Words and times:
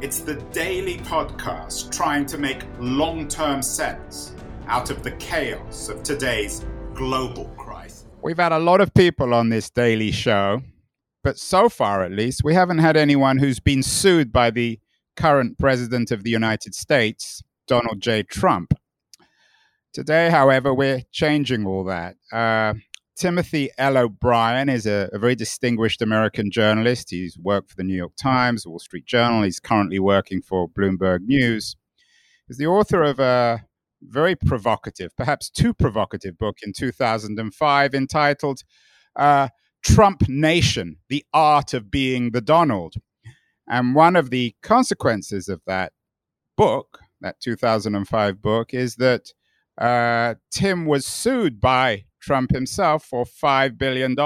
it's 0.00 0.20
the 0.20 0.34
daily 0.52 0.98
podcast 0.98 1.90
trying 1.90 2.24
to 2.26 2.38
make 2.38 2.62
long 2.78 3.26
term 3.26 3.62
sense 3.62 4.32
out 4.68 4.90
of 4.90 5.02
the 5.02 5.10
chaos 5.12 5.88
of 5.88 6.04
today's 6.04 6.64
global 6.94 7.46
crisis. 7.56 8.06
We've 8.22 8.36
had 8.36 8.52
a 8.52 8.58
lot 8.60 8.80
of 8.80 8.94
people 8.94 9.34
on 9.34 9.48
this 9.48 9.70
daily 9.70 10.12
show, 10.12 10.62
but 11.24 11.36
so 11.36 11.68
far 11.68 12.04
at 12.04 12.12
least, 12.12 12.44
we 12.44 12.54
haven't 12.54 12.78
had 12.78 12.96
anyone 12.96 13.38
who's 13.38 13.58
been 13.58 13.82
sued 13.82 14.32
by 14.32 14.50
the 14.50 14.78
current 15.16 15.58
president 15.58 16.12
of 16.12 16.22
the 16.22 16.30
United 16.30 16.76
States, 16.76 17.42
Donald 17.66 18.00
J. 18.00 18.22
Trump. 18.22 18.74
Today, 19.92 20.30
however, 20.30 20.72
we're 20.72 21.02
changing 21.10 21.66
all 21.66 21.82
that. 21.84 22.14
Uh, 22.30 22.74
Timothy 23.18 23.68
L. 23.78 23.98
O'Brien 23.98 24.68
is 24.68 24.86
a, 24.86 25.10
a, 25.12 25.18
very 25.18 25.34
distinguished 25.34 26.00
American 26.00 26.52
journalist. 26.52 27.10
He's 27.10 27.36
worked 27.36 27.70
for 27.70 27.76
the 27.76 27.82
New 27.82 27.96
York 27.96 28.12
Times, 28.16 28.64
Wall 28.64 28.78
Street 28.78 29.06
Journal. 29.06 29.42
He's 29.42 29.58
currently 29.58 29.98
working 29.98 30.40
for 30.40 30.68
Bloomberg 30.68 31.22
News. 31.22 31.74
He's 32.46 32.58
the 32.58 32.68
author 32.68 33.02
of 33.02 33.18
a 33.18 33.64
very 34.00 34.36
provocative, 34.36 35.16
perhaps 35.16 35.50
too 35.50 35.74
provocative 35.74 36.38
book 36.38 36.58
in 36.62 36.72
2005 36.72 37.94
entitled 37.94 38.62
uh, 39.16 39.48
Trump 39.84 40.28
Nation 40.28 40.98
The 41.08 41.24
Art 41.34 41.74
of 41.74 41.90
Being 41.90 42.30
the 42.30 42.40
Donald. 42.40 42.94
And 43.68 43.96
one 43.96 44.14
of 44.14 44.30
the 44.30 44.54
consequences 44.62 45.48
of 45.48 45.60
that 45.66 45.92
book, 46.56 47.00
that 47.20 47.40
2005 47.40 48.40
book, 48.40 48.72
is 48.72 48.94
that 48.96 49.32
uh, 49.76 50.36
Tim 50.52 50.86
was 50.86 51.04
sued 51.04 51.60
by 51.60 52.04
Trump 52.20 52.52
himself 52.52 53.04
for 53.04 53.24
$5 53.24 53.78
billion. 53.78 54.16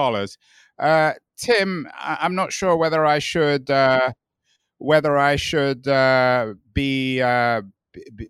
Uh, 0.78 1.12
Tim, 1.36 1.88
I'm 1.98 2.34
not 2.34 2.52
sure 2.52 2.76
whether 2.76 3.04
I 3.04 3.18
should. 3.18 3.70
Uh, 3.70 4.12
whether 4.82 5.16
I 5.16 5.36
should 5.36 5.86
uh, 5.86 6.54
be 6.74 7.22
uh, 7.22 7.62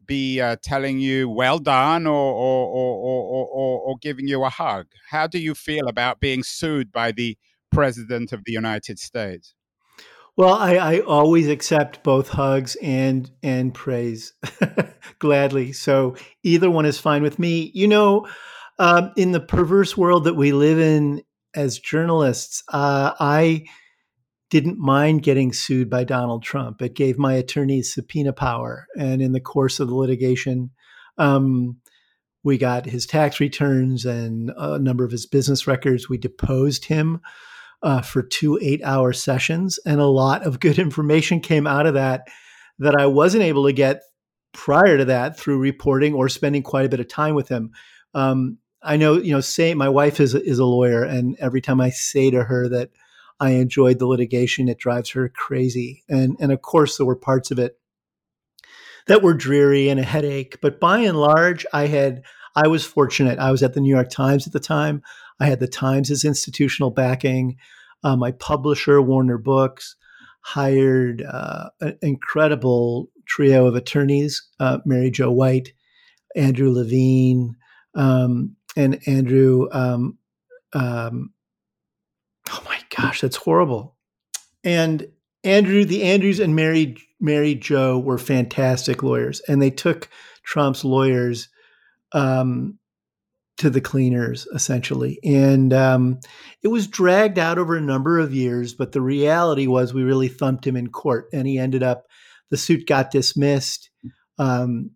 be 0.06 0.40
uh, 0.40 0.56
telling 0.62 0.98
you 0.98 1.28
well 1.28 1.58
done 1.58 2.06
or 2.06 2.32
or, 2.32 2.68
or, 2.68 3.46
or, 3.46 3.80
or, 3.80 3.96
giving 4.00 4.28
you 4.28 4.44
a 4.44 4.50
hug. 4.50 4.86
How 5.08 5.26
do 5.26 5.38
you 5.38 5.54
feel 5.54 5.88
about 5.88 6.20
being 6.20 6.42
sued 6.42 6.92
by 6.92 7.12
the 7.12 7.38
president 7.70 8.32
of 8.32 8.44
the 8.44 8.52
United 8.52 8.98
States? 8.98 9.54
Well, 10.36 10.54
I, 10.54 10.76
I 10.76 11.00
always 11.00 11.48
accept 11.48 12.02
both 12.02 12.28
hugs 12.28 12.76
and 12.82 13.30
and 13.42 13.72
praise 13.72 14.34
gladly. 15.18 15.72
So 15.72 16.16
either 16.42 16.70
one 16.70 16.86
is 16.86 16.98
fine 16.98 17.22
with 17.22 17.38
me. 17.38 17.70
You 17.74 17.88
know, 17.88 18.26
um, 18.78 19.12
in 19.16 19.32
the 19.32 19.40
perverse 19.40 19.96
world 19.96 20.24
that 20.24 20.34
we 20.34 20.52
live 20.52 20.78
in 20.78 21.22
as 21.54 21.78
journalists, 21.78 22.62
uh, 22.72 23.12
I 23.20 23.64
didn't 24.50 24.78
mind 24.78 25.22
getting 25.22 25.52
sued 25.52 25.88
by 25.88 26.04
Donald 26.04 26.42
Trump. 26.42 26.82
It 26.82 26.94
gave 26.94 27.18
my 27.18 27.34
attorneys 27.34 27.94
subpoena 27.94 28.32
power. 28.32 28.86
And 28.98 29.22
in 29.22 29.32
the 29.32 29.40
course 29.40 29.80
of 29.80 29.88
the 29.88 29.94
litigation, 29.94 30.70
um, 31.16 31.78
we 32.44 32.58
got 32.58 32.86
his 32.86 33.06
tax 33.06 33.40
returns 33.40 34.04
and 34.04 34.52
a 34.56 34.78
number 34.78 35.04
of 35.04 35.10
his 35.10 35.26
business 35.26 35.66
records. 35.66 36.08
We 36.08 36.18
deposed 36.18 36.84
him 36.84 37.20
uh, 37.82 38.02
for 38.02 38.22
two 38.22 38.58
eight 38.60 38.82
hour 38.84 39.12
sessions. 39.12 39.78
And 39.86 40.00
a 40.00 40.06
lot 40.06 40.46
of 40.46 40.60
good 40.60 40.78
information 40.80 41.40
came 41.40 41.66
out 41.66 41.86
of 41.86 41.94
that 41.94 42.28
that 42.78 42.94
I 42.94 43.06
wasn't 43.06 43.44
able 43.44 43.64
to 43.66 43.72
get 43.72 44.02
prior 44.52 44.98
to 44.98 45.04
that 45.06 45.38
through 45.38 45.58
reporting 45.58 46.14
or 46.14 46.28
spending 46.28 46.62
quite 46.62 46.84
a 46.84 46.88
bit 46.88 47.00
of 47.00 47.08
time 47.08 47.34
with 47.34 47.48
him. 47.48 47.70
Um, 48.14 48.58
I 48.82 48.96
know, 48.96 49.14
you 49.14 49.32
know, 49.32 49.40
say 49.40 49.74
my 49.74 49.88
wife 49.88 50.20
is 50.20 50.34
is 50.34 50.58
a 50.58 50.64
lawyer, 50.64 51.04
and 51.04 51.36
every 51.38 51.60
time 51.60 51.80
I 51.80 51.90
say 51.90 52.30
to 52.30 52.44
her 52.44 52.68
that 52.68 52.90
I 53.38 53.50
enjoyed 53.50 53.98
the 53.98 54.06
litigation, 54.06 54.68
it 54.68 54.78
drives 54.78 55.10
her 55.10 55.28
crazy. 55.28 56.04
And 56.08 56.36
and 56.40 56.52
of 56.52 56.62
course, 56.62 56.96
there 56.96 57.06
were 57.06 57.16
parts 57.16 57.50
of 57.50 57.58
it 57.58 57.78
that 59.06 59.22
were 59.22 59.34
dreary 59.34 59.88
and 59.88 60.00
a 60.00 60.04
headache. 60.04 60.58
But 60.60 60.80
by 60.80 60.98
and 60.98 61.18
large, 61.18 61.66
I 61.72 61.86
had 61.86 62.22
I 62.54 62.68
was 62.68 62.84
fortunate. 62.84 63.38
I 63.38 63.50
was 63.50 63.62
at 63.62 63.74
the 63.74 63.80
New 63.80 63.94
York 63.94 64.10
Times 64.10 64.46
at 64.46 64.52
the 64.52 64.60
time. 64.60 65.02
I 65.40 65.46
had 65.46 65.60
the 65.60 65.68
Times' 65.68 66.24
institutional 66.24 66.90
backing. 66.90 67.56
Uh, 68.04 68.16
my 68.16 68.32
publisher, 68.32 69.00
Warner 69.00 69.38
Books, 69.38 69.96
hired 70.40 71.22
uh, 71.22 71.70
an 71.80 71.98
incredible 72.02 73.10
trio 73.26 73.66
of 73.66 73.74
attorneys: 73.74 74.42
uh, 74.60 74.78
Mary 74.84 75.10
Jo 75.10 75.30
White, 75.30 75.72
Andrew 76.36 76.70
Levine, 76.72 77.56
um, 77.94 78.56
and 78.76 79.00
Andrew. 79.06 79.68
Um, 79.72 80.18
um, 80.72 81.32
oh 82.50 82.62
my 82.64 82.78
gosh, 82.96 83.20
that's 83.20 83.36
horrible. 83.36 83.96
And 84.64 85.06
Andrew, 85.44 85.84
the 85.84 86.04
Andrews 86.04 86.40
and 86.40 86.54
Mary 86.54 86.96
Mary 87.20 87.54
Jo 87.54 87.98
were 87.98 88.18
fantastic 88.18 89.02
lawyers, 89.02 89.40
and 89.48 89.60
they 89.60 89.70
took 89.70 90.08
Trump's 90.44 90.84
lawyers 90.84 91.48
um, 92.12 92.78
to 93.58 93.70
the 93.70 93.80
cleaners 93.80 94.46
essentially, 94.54 95.18
and 95.24 95.72
um, 95.72 96.20
it 96.62 96.68
was 96.68 96.86
dragged 96.86 97.38
out 97.38 97.58
over 97.58 97.76
a 97.76 97.80
number 97.80 98.18
of 98.18 98.34
years. 98.34 98.74
But 98.74 98.92
the 98.92 99.00
reality 99.00 99.66
was, 99.66 99.92
we 99.92 100.02
really 100.02 100.28
thumped 100.28 100.66
him 100.66 100.76
in 100.76 100.88
court, 100.88 101.28
and 101.32 101.46
he 101.46 101.58
ended 101.58 101.82
up. 101.82 102.06
The 102.50 102.58
suit 102.58 102.86
got 102.86 103.10
dismissed. 103.10 103.88
Um, 104.38 104.90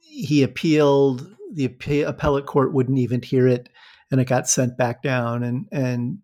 he 0.00 0.44
appealed 0.44 1.26
the 1.52 2.04
appellate 2.06 2.46
court 2.46 2.72
wouldn't 2.72 2.98
even 2.98 3.22
hear 3.22 3.46
it, 3.46 3.68
and 4.10 4.20
it 4.20 4.26
got 4.26 4.48
sent 4.48 4.76
back 4.76 5.02
down. 5.02 5.42
And 5.42 5.66
and 5.72 6.18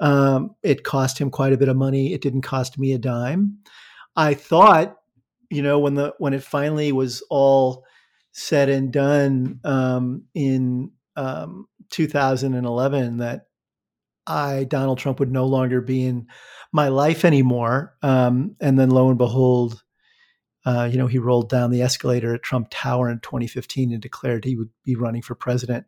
um, 0.00 0.54
it 0.62 0.84
cost 0.84 1.18
him 1.18 1.30
quite 1.30 1.52
a 1.52 1.58
bit 1.58 1.68
of 1.68 1.76
money. 1.76 2.12
It 2.12 2.22
didn't 2.22 2.42
cost 2.42 2.78
me 2.78 2.92
a 2.92 2.98
dime. 2.98 3.58
I 4.16 4.34
thought, 4.34 4.96
you 5.50 5.62
know, 5.62 5.78
when 5.78 5.94
the 5.94 6.14
when 6.18 6.32
it 6.32 6.42
finally 6.42 6.92
was 6.92 7.22
all 7.30 7.84
said 8.32 8.68
and 8.68 8.92
done 8.92 9.60
um, 9.64 10.24
in 10.34 10.92
um, 11.16 11.66
2011, 11.90 13.18
that 13.18 13.46
I 14.26 14.64
Donald 14.64 14.98
Trump 14.98 15.18
would 15.20 15.32
no 15.32 15.46
longer 15.46 15.80
be 15.80 16.04
in 16.04 16.26
my 16.72 16.88
life 16.88 17.24
anymore. 17.24 17.96
Um, 18.02 18.56
and 18.60 18.78
then 18.78 18.90
lo 18.90 19.08
and 19.08 19.18
behold, 19.18 19.82
uh, 20.66 20.88
you 20.90 20.98
know, 20.98 21.06
he 21.06 21.18
rolled 21.18 21.48
down 21.48 21.70
the 21.70 21.82
escalator 21.82 22.34
at 22.34 22.42
Trump 22.42 22.68
Tower 22.70 23.10
in 23.10 23.20
2015 23.20 23.92
and 23.92 24.02
declared 24.02 24.44
he 24.44 24.56
would 24.56 24.70
be 24.84 24.94
running 24.94 25.22
for 25.22 25.34
president. 25.34 25.86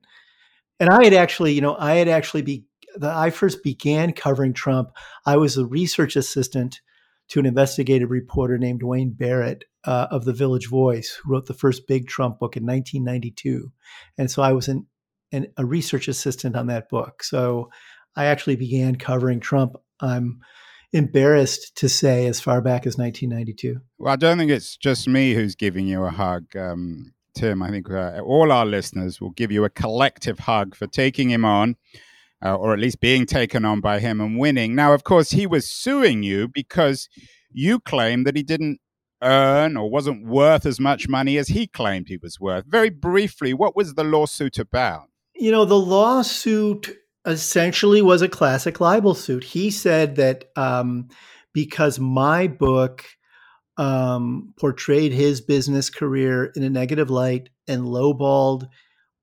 And 0.80 0.88
I 0.88 1.04
had 1.04 1.14
actually, 1.14 1.52
you 1.52 1.60
know, 1.60 1.76
I 1.78 1.96
had 1.96 2.08
actually 2.08 2.42
be 2.42 2.64
the, 2.94 3.10
I 3.10 3.30
first 3.30 3.62
began 3.62 4.12
covering 4.12 4.52
Trump. 4.52 4.90
I 5.24 5.36
was 5.36 5.56
a 5.56 5.66
research 5.66 6.16
assistant 6.16 6.80
to 7.28 7.40
an 7.40 7.46
investigative 7.46 8.10
reporter 8.10 8.58
named 8.58 8.82
Wayne 8.82 9.10
Barrett 9.10 9.64
uh, 9.84 10.08
of 10.10 10.24
the 10.24 10.32
Village 10.32 10.68
Voice, 10.68 11.18
who 11.22 11.32
wrote 11.32 11.46
the 11.46 11.54
first 11.54 11.86
big 11.86 12.06
Trump 12.06 12.38
book 12.38 12.56
in 12.56 12.66
1992. 12.66 13.72
And 14.18 14.30
so 14.30 14.42
I 14.42 14.52
was 14.52 14.68
an, 14.68 14.86
an, 15.32 15.46
a 15.56 15.64
research 15.64 16.08
assistant 16.08 16.56
on 16.56 16.66
that 16.66 16.88
book. 16.88 17.22
So 17.22 17.70
I 18.16 18.26
actually 18.26 18.56
began 18.56 18.96
covering 18.96 19.40
Trump. 19.40 19.76
I'm 20.00 20.40
embarrassed 20.92 21.74
to 21.76 21.88
say 21.88 22.26
as 22.26 22.40
far 22.40 22.60
back 22.60 22.86
as 22.86 22.96
1992. 22.98 23.80
Well, 23.98 24.12
I 24.12 24.16
don't 24.16 24.38
think 24.38 24.50
it's 24.50 24.76
just 24.76 25.08
me 25.08 25.34
who's 25.34 25.54
giving 25.54 25.86
you 25.86 26.04
a 26.04 26.10
hug, 26.10 26.54
um, 26.56 27.12
Tim. 27.34 27.62
I 27.62 27.70
think 27.70 27.90
uh, 27.90 28.20
all 28.20 28.52
our 28.52 28.66
listeners 28.66 29.20
will 29.20 29.30
give 29.30 29.50
you 29.50 29.64
a 29.64 29.70
collective 29.70 30.40
hug 30.40 30.74
for 30.74 30.86
taking 30.86 31.30
him 31.30 31.44
on. 31.44 31.76
Uh, 32.44 32.56
or 32.56 32.72
at 32.72 32.80
least 32.80 33.00
being 33.00 33.24
taken 33.24 33.64
on 33.64 33.80
by 33.80 34.00
him 34.00 34.20
and 34.20 34.36
winning. 34.36 34.74
Now, 34.74 34.94
of 34.94 35.04
course, 35.04 35.30
he 35.30 35.46
was 35.46 35.64
suing 35.68 36.24
you 36.24 36.48
because 36.48 37.08
you 37.52 37.78
claimed 37.78 38.26
that 38.26 38.34
he 38.34 38.42
didn't 38.42 38.80
earn 39.22 39.76
or 39.76 39.88
wasn't 39.88 40.26
worth 40.26 40.66
as 40.66 40.80
much 40.80 41.08
money 41.08 41.38
as 41.38 41.48
he 41.48 41.66
claimed 41.66 42.08
he 42.08 42.16
was 42.16 42.40
worth. 42.40 42.64
Very 42.66 42.90
briefly, 42.90 43.54
what 43.54 43.76
was 43.76 43.94
the 43.94 44.04
lawsuit 44.04 44.58
about? 44.58 45.04
You 45.34 45.50
know, 45.50 45.64
the 45.64 45.78
lawsuit 45.78 46.96
essentially 47.26 48.02
was 48.02 48.22
a 48.22 48.28
classic 48.28 48.80
libel 48.80 49.14
suit. 49.14 49.44
He 49.44 49.70
said 49.70 50.16
that 50.16 50.50
um, 50.56 51.08
because 51.52 51.98
my 51.98 52.46
book 52.46 53.04
um, 53.76 54.54
portrayed 54.58 55.12
his 55.12 55.40
business 55.40 55.90
career 55.90 56.52
in 56.56 56.62
a 56.62 56.70
negative 56.70 57.10
light 57.10 57.48
and 57.68 57.84
lowballed 57.84 58.68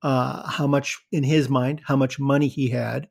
uh, 0.01 0.50
how 0.50 0.68
much, 0.68 0.98
in 1.12 1.24
his 1.24 1.50
mind, 1.50 1.81
how 1.86 1.96
much 1.96 2.19
money 2.19 2.48
he 2.48 2.69
had, 2.69 3.07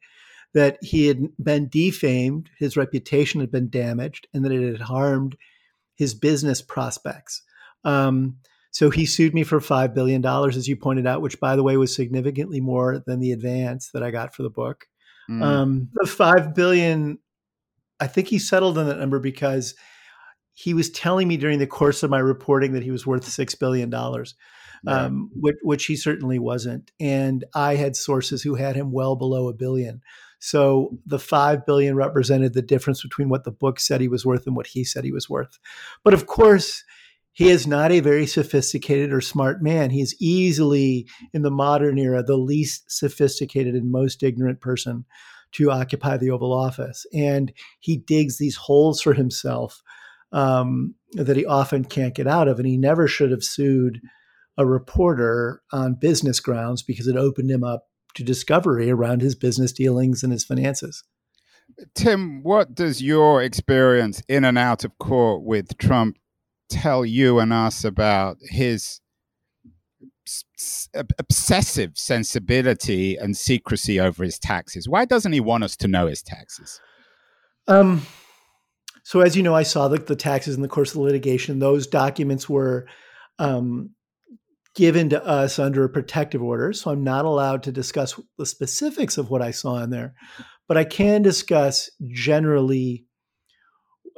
that 0.55 0.79
he 0.83 1.07
had 1.07 1.23
been 1.43 1.69
defamed, 1.69 2.51
his 2.59 2.77
reputation 2.77 3.41
had 3.41 3.51
been 3.51 3.69
damaged, 3.69 4.27
and 4.33 4.45
that 4.45 4.53
it 4.53 4.73
had 4.73 4.81
harmed 4.81 5.37
his 5.95 6.15
business 6.15 6.63
prospects. 6.63 7.43
Um, 7.85 8.39
so 8.71 8.91
he 8.91 9.07
sued 9.07 9.35
me 9.35 9.45
for 9.45 9.61
$5 9.61 9.95
billion, 9.95 10.25
as 10.25 10.69
you 10.69 10.77
pointed 10.77 11.07
out, 11.07 11.23
which, 11.23 11.41
by 11.41 11.57
the 11.57 11.63
way, 11.63 11.77
was 11.77 11.95
significantly 11.95 12.61
more 12.61 13.03
than 13.07 13.21
the 13.21 13.33
advance 13.33 13.91
that 13.93 14.03
I 14.03 14.11
got 14.11 14.35
for 14.35 14.43
the 14.43 14.51
book. 14.51 14.87
Mm. 15.31 15.43
Um, 15.43 15.89
the 15.95 16.07
5 16.07 16.55
billion, 16.55 17.19
I 18.01 18.07
think 18.07 18.29
he 18.29 18.39
settled 18.39 18.79
on 18.79 18.87
that 18.89 18.99
number 18.99 19.19
because 19.19 19.75
he 20.53 20.75
was 20.75 20.91
telling 20.91 21.29
me 21.29 21.37
during 21.37 21.59
the 21.59 21.67
course 21.67 22.03
of 22.03 22.11
my 22.11 22.19
reporting 22.19 22.73
that 22.73 22.83
he 22.83 22.91
was 22.91 23.07
worth 23.07 23.25
$6 23.25 23.59
billion. 23.59 23.91
Right. 23.91 24.27
Um, 24.87 25.31
which, 25.35 25.57
which 25.63 25.87
he 25.87 25.97
certainly 25.97 26.39
wasn't. 26.39 26.93
And 27.01 27.45
I 27.55 27.75
had 27.75 27.97
sources 27.97 28.43
who 28.43 28.55
had 28.55 28.77
him 28.77 28.93
well 28.93 29.17
below 29.17 29.49
a 29.49 29.53
billion. 29.53 30.03
So 30.39 30.97
the 31.05 31.19
five 31.19 31.67
billion 31.67 31.97
represented 31.97 32.55
the 32.55 32.63
difference 32.63 33.03
between 33.03 33.29
what 33.29 33.43
the 33.43 33.51
book 33.51 33.81
said 33.81 34.01
he 34.01 34.09
was 34.09 34.25
worth 34.25 34.47
and 34.47 34.55
what 34.55 34.69
he 34.69 34.85
said 34.85 35.03
he 35.03 35.11
was 35.11 35.29
worth. 35.29 35.59
But 36.05 36.15
of 36.15 36.27
course, 36.27 36.85
he 37.39 37.51
is 37.51 37.69
not 37.69 37.93
a 37.93 38.01
very 38.01 38.27
sophisticated 38.27 39.13
or 39.13 39.21
smart 39.21 39.63
man. 39.63 39.91
He's 39.91 40.21
easily, 40.21 41.07
in 41.33 41.43
the 41.43 41.53
modern 41.53 41.97
era, 41.97 42.21
the 42.21 42.37
least 42.37 42.91
sophisticated 42.91 43.77
and 43.77 43.93
most 43.93 44.25
ignorant 44.25 44.61
person 44.61 45.05
to 45.53 45.71
occupy 45.71 46.17
the 46.17 46.33
Oval 46.33 46.53
Office. 46.53 47.07
And 47.15 47.53
he 47.79 47.97
digs 47.97 48.39
these 48.39 48.57
holes 48.57 49.01
for 49.01 49.13
himself 49.13 49.81
um, 50.33 50.97
that 51.13 51.37
he 51.37 51.47
often 51.47 51.85
can't 51.85 52.13
get 52.13 52.27
out 52.27 52.49
of. 52.49 52.59
And 52.59 52.67
he 52.67 52.77
never 52.77 53.07
should 53.07 53.31
have 53.31 53.45
sued 53.45 54.01
a 54.57 54.67
reporter 54.67 55.63
on 55.73 55.95
business 55.95 56.41
grounds 56.41 56.83
because 56.83 57.07
it 57.07 57.15
opened 57.15 57.53
him 57.53 57.63
up 57.63 57.85
to 58.15 58.25
discovery 58.25 58.91
around 58.91 59.23
his 59.23 59.37
business 59.37 59.71
dealings 59.71 60.25
and 60.25 60.33
his 60.33 60.45
finances. 60.45 61.05
Tim, 61.95 62.43
what 62.43 62.75
does 62.75 63.01
your 63.01 63.41
experience 63.41 64.25
in 64.27 64.45
and 64.45 64.59
out 64.59 64.83
of 64.83 64.99
court 64.99 65.45
with 65.45 65.79
Trump 65.79 66.17
tell 66.69 67.05
you 67.05 67.39
and 67.39 67.53
us 67.53 67.85
about 67.85 68.39
his 68.43 69.01
obsessive 71.19 71.93
sensibility 71.97 73.17
and 73.17 73.37
secrecy 73.37 73.99
over 73.99 74.25
his 74.25 74.39
taxes. 74.39 74.89
Why 74.89 75.05
doesn't 75.05 75.33
he 75.33 75.41
want 75.41 75.65
us 75.65 75.77
to 75.77 75.89
know 75.89 76.07
his 76.07 76.23
taxes? 76.23 76.81
Um, 77.67 78.03
so, 79.03 79.21
as 79.21 79.37
you 79.37 79.43
know, 79.43 79.55
I 79.55 79.63
saw 79.63 79.89
the, 79.89 79.99
the 79.99 80.17
taxes 80.17 80.57
in 80.57 80.63
the 80.63 80.69
course 80.69 80.91
of 80.91 80.97
the 80.97 81.03
litigation. 81.03 81.59
Those 81.59 81.87
documents 81.87 82.49
were 82.49 82.87
um, 83.39 83.91
given 84.75 85.09
to 85.11 85.25
us 85.25 85.59
under 85.59 85.85
a 85.85 85.89
protective 85.89 86.43
order. 86.43 86.73
So, 86.73 86.91
I'm 86.91 87.05
not 87.05 87.25
allowed 87.25 87.63
to 87.65 87.73
discuss 87.73 88.21
the 88.37 88.47
specifics 88.47 89.17
of 89.17 89.31
what 89.31 89.43
I 89.43 89.51
saw 89.51 89.83
in 89.83 89.91
there, 89.91 90.15
but 90.67 90.77
I 90.77 90.85
can 90.85 91.23
discuss 91.23 91.91
generally 92.09 93.07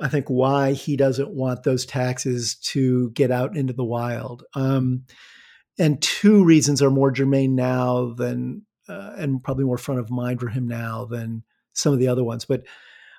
I 0.00 0.08
think 0.08 0.28
why 0.28 0.72
he 0.72 0.96
doesn't 0.96 1.30
want 1.30 1.62
those 1.62 1.84
taxes 1.84 2.54
to 2.56 3.10
get 3.10 3.30
out 3.30 3.56
into 3.56 3.72
the 3.72 3.84
wild. 3.84 4.44
Um, 4.54 5.04
and 5.78 6.00
two 6.00 6.44
reasons 6.44 6.82
are 6.82 6.90
more 6.90 7.10
germane 7.10 7.54
now 7.54 8.14
than, 8.14 8.62
uh, 8.88 9.12
and 9.16 9.42
probably 9.42 9.64
more 9.64 9.78
front 9.78 10.00
of 10.00 10.10
mind 10.10 10.40
for 10.40 10.48
him 10.48 10.66
now 10.66 11.04
than 11.04 11.42
some 11.74 11.92
of 11.92 11.98
the 11.98 12.08
other 12.08 12.24
ones. 12.24 12.44
But, 12.44 12.62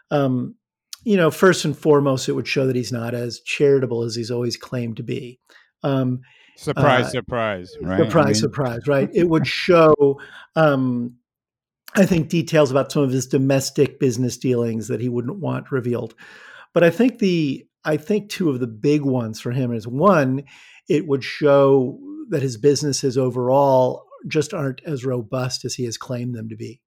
um, 0.10 0.56
you 1.04 1.18
know, 1.18 1.32
first 1.32 1.66
and 1.66 1.78
foremost, 1.78 2.30
it 2.30 2.34
would 2.34 2.48
show 2.48 2.68
that 2.68 2.76
he's 2.76 2.92
not 2.92 3.14
as 3.14 3.40
charitable 3.42 4.04
as 4.04 4.16
he's 4.16 4.32
always 4.32 4.58
claimed 4.58 4.98
to 4.98 5.04
be. 5.04 5.40
Um, 5.84 6.22
surprise, 6.58 7.06
uh, 7.06 7.10
surprise, 7.10 7.76
right? 7.82 8.00
Surprise, 8.00 8.26
I 8.26 8.28
mean... 8.28 8.36
surprise, 8.36 8.88
right? 8.88 9.10
it 9.14 9.30
would 9.30 9.48
show, 9.48 10.20
um, 10.56 11.16
I 11.96 12.06
think, 12.06 12.30
details 12.30 12.70
about 12.70 12.92
some 12.92 13.04
of 13.04 13.12
his 13.12 13.28
domestic 13.28 14.00
business 14.00 14.38
dealings 14.38 14.88
that 14.88 15.02
he 15.02 15.10
wouldn't 15.10 15.40
want 15.40 15.72
revealed. 15.72 16.14
But 16.74 16.84
I 16.84 16.90
think 16.90 17.20
the 17.20 17.66
I 17.84 17.98
think 17.98 18.30
two 18.30 18.50
of 18.50 18.60
the 18.60 18.68
big 18.68 19.02
ones 19.02 19.40
for 19.42 19.52
him 19.52 19.74
is 19.74 19.88
one, 19.88 20.44
it 20.88 21.08
would 21.08 21.24
show 21.24 22.00
that 22.30 22.44
his 22.44 22.58
businesses 22.58 23.18
overall 23.18 24.06
just 24.28 24.54
aren't 24.54 24.82
as 24.86 25.04
robust 25.04 25.66
as 25.66 25.74
he 25.74 25.86
has 25.86 25.98
claimed 25.98 26.36
them 26.36 26.48
to 26.50 26.56
be. 26.56 26.80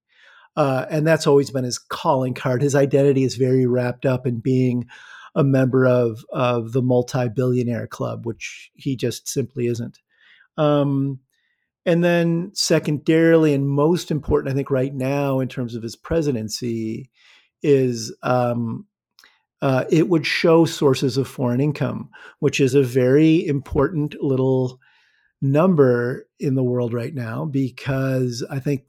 Uh, 0.56 0.86
and 0.88 1.06
that's 1.06 1.26
always 1.26 1.50
been 1.50 1.64
his 1.64 1.78
calling 1.78 2.32
card. 2.32 2.62
His 2.62 2.76
identity 2.76 3.24
is 3.24 3.34
very 3.34 3.66
wrapped 3.66 4.06
up 4.06 4.26
in 4.26 4.38
being 4.38 4.86
a 5.34 5.42
member 5.42 5.84
of 5.84 6.24
of 6.32 6.72
the 6.72 6.82
multi-billionaire 6.82 7.88
club, 7.88 8.24
which 8.24 8.70
he 8.74 8.96
just 8.96 9.28
simply 9.28 9.66
isn't. 9.66 9.98
Um, 10.56 11.18
and 11.84 12.04
then 12.04 12.52
secondarily, 12.54 13.52
and 13.52 13.68
most 13.68 14.10
important, 14.10 14.52
I 14.52 14.54
think 14.54 14.70
right 14.70 14.94
now 14.94 15.40
in 15.40 15.48
terms 15.48 15.74
of 15.74 15.82
his 15.82 15.96
presidency, 15.96 17.10
is 17.62 18.14
um, 18.22 18.86
uh, 19.64 19.86
it 19.88 20.10
would 20.10 20.26
show 20.26 20.66
sources 20.66 21.16
of 21.16 21.26
foreign 21.26 21.58
income, 21.58 22.10
which 22.38 22.60
is 22.60 22.74
a 22.74 22.82
very 22.82 23.46
important 23.46 24.14
little 24.22 24.78
number 25.40 26.28
in 26.38 26.54
the 26.54 26.62
world 26.62 26.92
right 26.92 27.14
now 27.14 27.46
because 27.46 28.44
I 28.50 28.58
think 28.58 28.82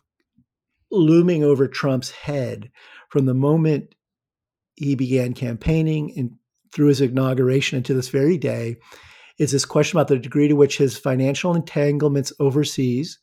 looming 0.91 1.45
over 1.45 1.69
Trump's 1.69 2.11
head 2.11 2.69
from 3.07 3.25
the 3.25 3.33
moment 3.33 3.95
he 4.75 4.95
began 4.95 5.33
campaigning 5.33 6.11
and 6.17 6.31
through 6.73 6.87
his 6.87 6.99
inauguration 6.99 7.77
and 7.77 7.85
into 7.85 7.93
this 7.93 8.09
very 8.09 8.37
day 8.37 8.75
is 9.39 9.53
this 9.53 9.63
question 9.63 9.97
about 9.97 10.09
the 10.09 10.19
degree 10.19 10.49
to 10.49 10.57
which 10.57 10.77
his 10.77 10.97
financial 10.97 11.55
entanglements 11.55 12.33
overseas 12.41 13.17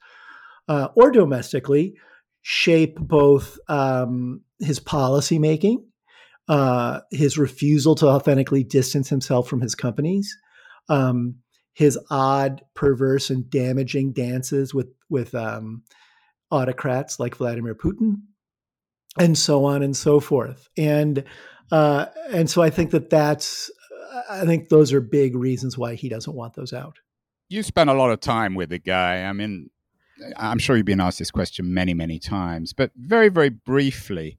uh, 0.69 0.89
or 0.97 1.11
domestically 1.11 1.97
shape 2.41 2.99
both 2.99 3.59
um, 3.69 4.41
his 4.59 4.81
policy 4.81 5.39
making 5.39 5.85
uh, 6.53 7.01
his 7.11 7.39
refusal 7.39 7.95
to 7.95 8.07
authentically 8.07 8.63
distance 8.63 9.09
himself 9.09 9.49
from 9.49 9.63
his 9.63 9.75
companies, 9.75 10.37
um, 10.91 11.37
his 11.73 11.99
odd, 12.11 12.61
perverse, 12.75 13.31
and 13.31 13.49
damaging 13.49 14.13
dances 14.13 14.75
with 14.75 14.89
with 15.09 15.35
um, 15.35 15.83
autocrats 16.51 17.19
like 17.19 17.37
Vladimir 17.37 17.75
Putin, 17.75 18.17
and 19.19 19.39
so 19.39 19.65
on 19.65 19.83
and 19.83 19.97
so 19.97 20.21
forth. 20.21 20.69
And 20.77 21.25
uh, 21.71 22.07
and 22.31 22.51
so 22.51 22.61
I 22.61 22.69
think 22.69 22.91
that 22.91 23.09
that's 23.09 23.71
I 24.29 24.45
think 24.45 24.69
those 24.69 24.93
are 24.93 25.01
big 25.01 25.35
reasons 25.35 25.79
why 25.79 25.95
he 25.95 26.11
doesn't 26.11 26.37
want 26.37 26.53
those 26.53 26.75
out. 26.75 26.99
You 27.49 27.63
spent 27.63 27.89
a 27.89 27.95
lot 27.95 28.11
of 28.11 28.21
time 28.21 28.55
with 28.55 28.69
the 28.69 28.79
guy. 28.79 29.23
I 29.23 29.33
mean, 29.33 29.71
I'm 30.37 30.59
sure 30.59 30.77
you've 30.77 30.85
been 30.85 31.01
asked 31.01 31.19
this 31.19 31.31
question 31.31 31.73
many, 31.73 31.95
many 31.95 32.19
times, 32.19 32.75
but 32.75 32.91
very, 32.95 33.31
very 33.31 33.49
briefly, 33.49 34.39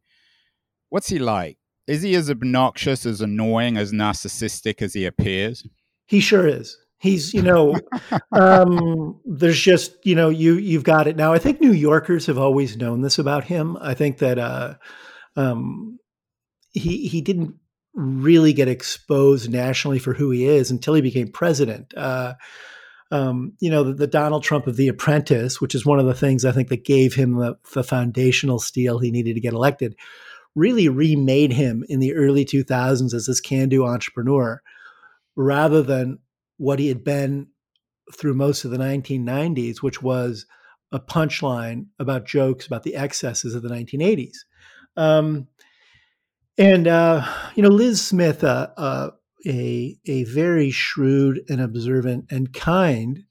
what's 0.89 1.09
he 1.09 1.17
like? 1.17 1.57
Is 1.87 2.01
he 2.01 2.15
as 2.15 2.29
obnoxious, 2.29 3.05
as 3.05 3.21
annoying, 3.21 3.77
as 3.77 3.91
narcissistic 3.91 4.81
as 4.81 4.93
he 4.93 5.05
appears? 5.05 5.67
He 6.05 6.19
sure 6.19 6.47
is. 6.47 6.77
He's, 6.99 7.33
you 7.33 7.41
know, 7.41 7.77
um, 8.31 9.19
there's 9.25 9.59
just, 9.59 9.93
you 10.05 10.15
know, 10.15 10.29
you 10.29 10.55
you've 10.55 10.85
got 10.85 11.07
it 11.07 11.17
now. 11.17 11.33
I 11.33 11.39
think 11.39 11.59
New 11.59 11.73
Yorkers 11.73 12.27
have 12.27 12.37
always 12.37 12.77
known 12.77 13.01
this 13.01 13.19
about 13.19 13.43
him. 13.43 13.77
I 13.81 13.93
think 13.93 14.19
that 14.19 14.39
uh, 14.39 14.75
um, 15.35 15.99
he 16.71 17.07
he 17.07 17.21
didn't 17.21 17.55
really 17.93 18.53
get 18.53 18.67
exposed 18.67 19.51
nationally 19.51 19.99
for 19.99 20.13
who 20.13 20.31
he 20.31 20.45
is 20.45 20.71
until 20.71 20.93
he 20.93 21.01
became 21.01 21.27
president. 21.27 21.93
Uh, 21.95 22.33
um, 23.11 23.53
you 23.59 23.69
know, 23.69 23.83
the, 23.83 23.93
the, 23.93 24.07
Donald 24.07 24.41
Trump 24.43 24.65
of 24.65 24.75
The 24.75 24.87
Apprentice, 24.87 25.61
which 25.61 25.75
is 25.75 25.85
one 25.85 25.99
of 25.99 26.07
the 26.07 26.15
things 26.15 26.45
I 26.45 26.51
think 26.51 26.69
that 26.69 26.83
gave 26.83 27.13
him 27.13 27.35
the, 27.35 27.57
the 27.75 27.83
foundational 27.83 28.57
steel 28.57 28.97
he 28.97 29.11
needed 29.11 29.35
to 29.35 29.41
get 29.41 29.53
elected, 29.53 29.95
really 30.55 30.89
remade 30.89 31.53
him 31.53 31.83
in 31.89 31.99
the 31.99 32.13
early 32.13 32.45
2000s 32.45 33.13
as 33.13 33.25
this 33.25 33.41
can 33.41 33.69
do 33.69 33.85
entrepreneur 33.85 34.61
rather 35.35 35.81
than 35.81 36.19
what 36.57 36.79
he 36.79 36.87
had 36.87 37.03
been 37.03 37.47
through 38.15 38.33
most 38.33 38.65
of 38.65 38.71
the 38.71 38.77
1990s, 38.77 39.81
which 39.81 40.01
was 40.01 40.45
a 40.91 40.99
punchline 40.99 41.87
about 41.99 42.25
jokes 42.25 42.67
about 42.67 42.83
the 42.83 42.95
excesses 42.95 43.55
of 43.55 43.63
the 43.63 43.69
1980s. 43.69 44.35
Um, 44.95 45.47
and, 46.57 46.87
uh, 46.87 47.25
you 47.55 47.63
know, 47.63 47.69
Liz 47.69 47.99
Smith, 47.99 48.43
uh, 48.43 48.67
uh, 48.77 49.09
a, 49.47 49.97
a 50.05 50.23
very 50.25 50.69
shrewd 50.69 51.41
and 51.49 51.59
observant 51.59 52.25
and 52.29 52.53
kind 52.53 53.23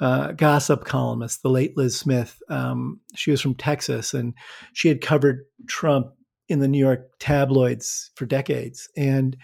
uh, 0.00 0.32
gossip 0.32 0.84
columnist, 0.84 1.42
the 1.42 1.48
late 1.48 1.76
Liz 1.76 1.98
Smith. 1.98 2.38
Um, 2.50 3.00
she 3.14 3.30
was 3.30 3.40
from 3.40 3.54
Texas 3.54 4.12
and 4.12 4.34
she 4.74 4.88
had 4.88 5.00
covered 5.00 5.44
Trump 5.66 6.08
in 6.48 6.60
the 6.60 6.68
New 6.68 6.78
York 6.78 7.10
tabloids 7.18 8.10
for 8.14 8.26
decades. 8.26 8.88
And 8.96 9.36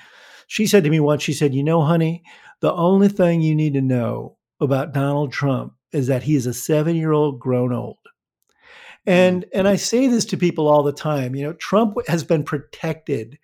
she 0.47 0.67
said 0.67 0.85
to 0.85 0.91
me 0.91 1.01
once, 1.01 1.23
she 1.23 1.33
said, 1.33 1.55
You 1.55 1.63
know, 1.63 1.83
honey, 1.83 2.23
the 2.61 2.73
only 2.73 3.09
thing 3.09 3.41
you 3.41 3.55
need 3.55 3.75
to 3.75 3.81
know 3.81 4.37
about 4.61 4.93
Donald 4.93 5.33
Trump 5.33 5.75
is 5.93 6.07
that 6.07 6.23
he's 6.23 6.47
a 6.47 6.55
seven 6.55 6.97
year 6.97 7.13
old 7.13 7.41
grown 7.41 7.73
old. 7.73 7.97
And 9.07 9.45
mm. 9.45 9.49
and 9.55 9.69
I 9.69 9.77
say 9.77 10.07
this 10.07 10.25
to 10.27 10.37
people 10.37 10.69
all 10.69 10.83
the 10.83 10.93
time. 10.93 11.35
You 11.35 11.45
know, 11.45 11.53
Trump 11.55 11.97
has 12.07 12.25
been 12.25 12.45
protected 12.45 13.39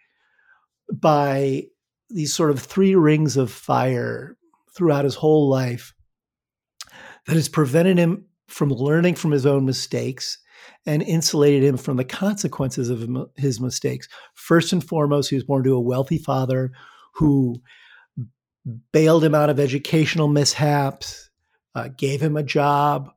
by 0.93 1.65
these 2.11 2.35
sort 2.35 2.51
of 2.51 2.61
three 2.61 2.95
rings 2.95 3.37
of 3.37 3.51
fire 3.51 4.37
throughout 4.75 5.05
his 5.05 5.15
whole 5.15 5.49
life 5.49 5.95
that 7.27 7.35
has 7.35 7.49
prevented 7.49 7.99
him 7.99 8.27
from 8.47 8.71
learning 8.71 9.17
from 9.17 9.33
his 9.33 9.47
own 9.47 9.65
mistakes 9.65 10.39
and 10.87 11.03
insulated 11.03 11.65
him 11.65 11.77
from 11.77 11.97
the 11.97 12.05
consequences 12.05 12.91
of 12.91 13.09
his 13.37 13.61
mistakes. 13.61 14.09
First 14.35 14.73
and 14.73 14.83
foremost, 14.83 15.31
he 15.31 15.37
was 15.37 15.45
born 15.45 15.65
to 15.65 15.75
a 15.75 15.81
wealthy 15.81 16.19
father 16.19 16.73
who 17.15 17.61
bailed 18.93 19.25
him 19.25 19.35
out 19.35 19.51
of 19.51 19.61
educational 19.61 20.29
mishaps, 20.29 21.31
uh, 21.75 21.89
gave 21.97 22.21
him 22.21 22.37
a 22.37 22.43
job, 22.43 23.11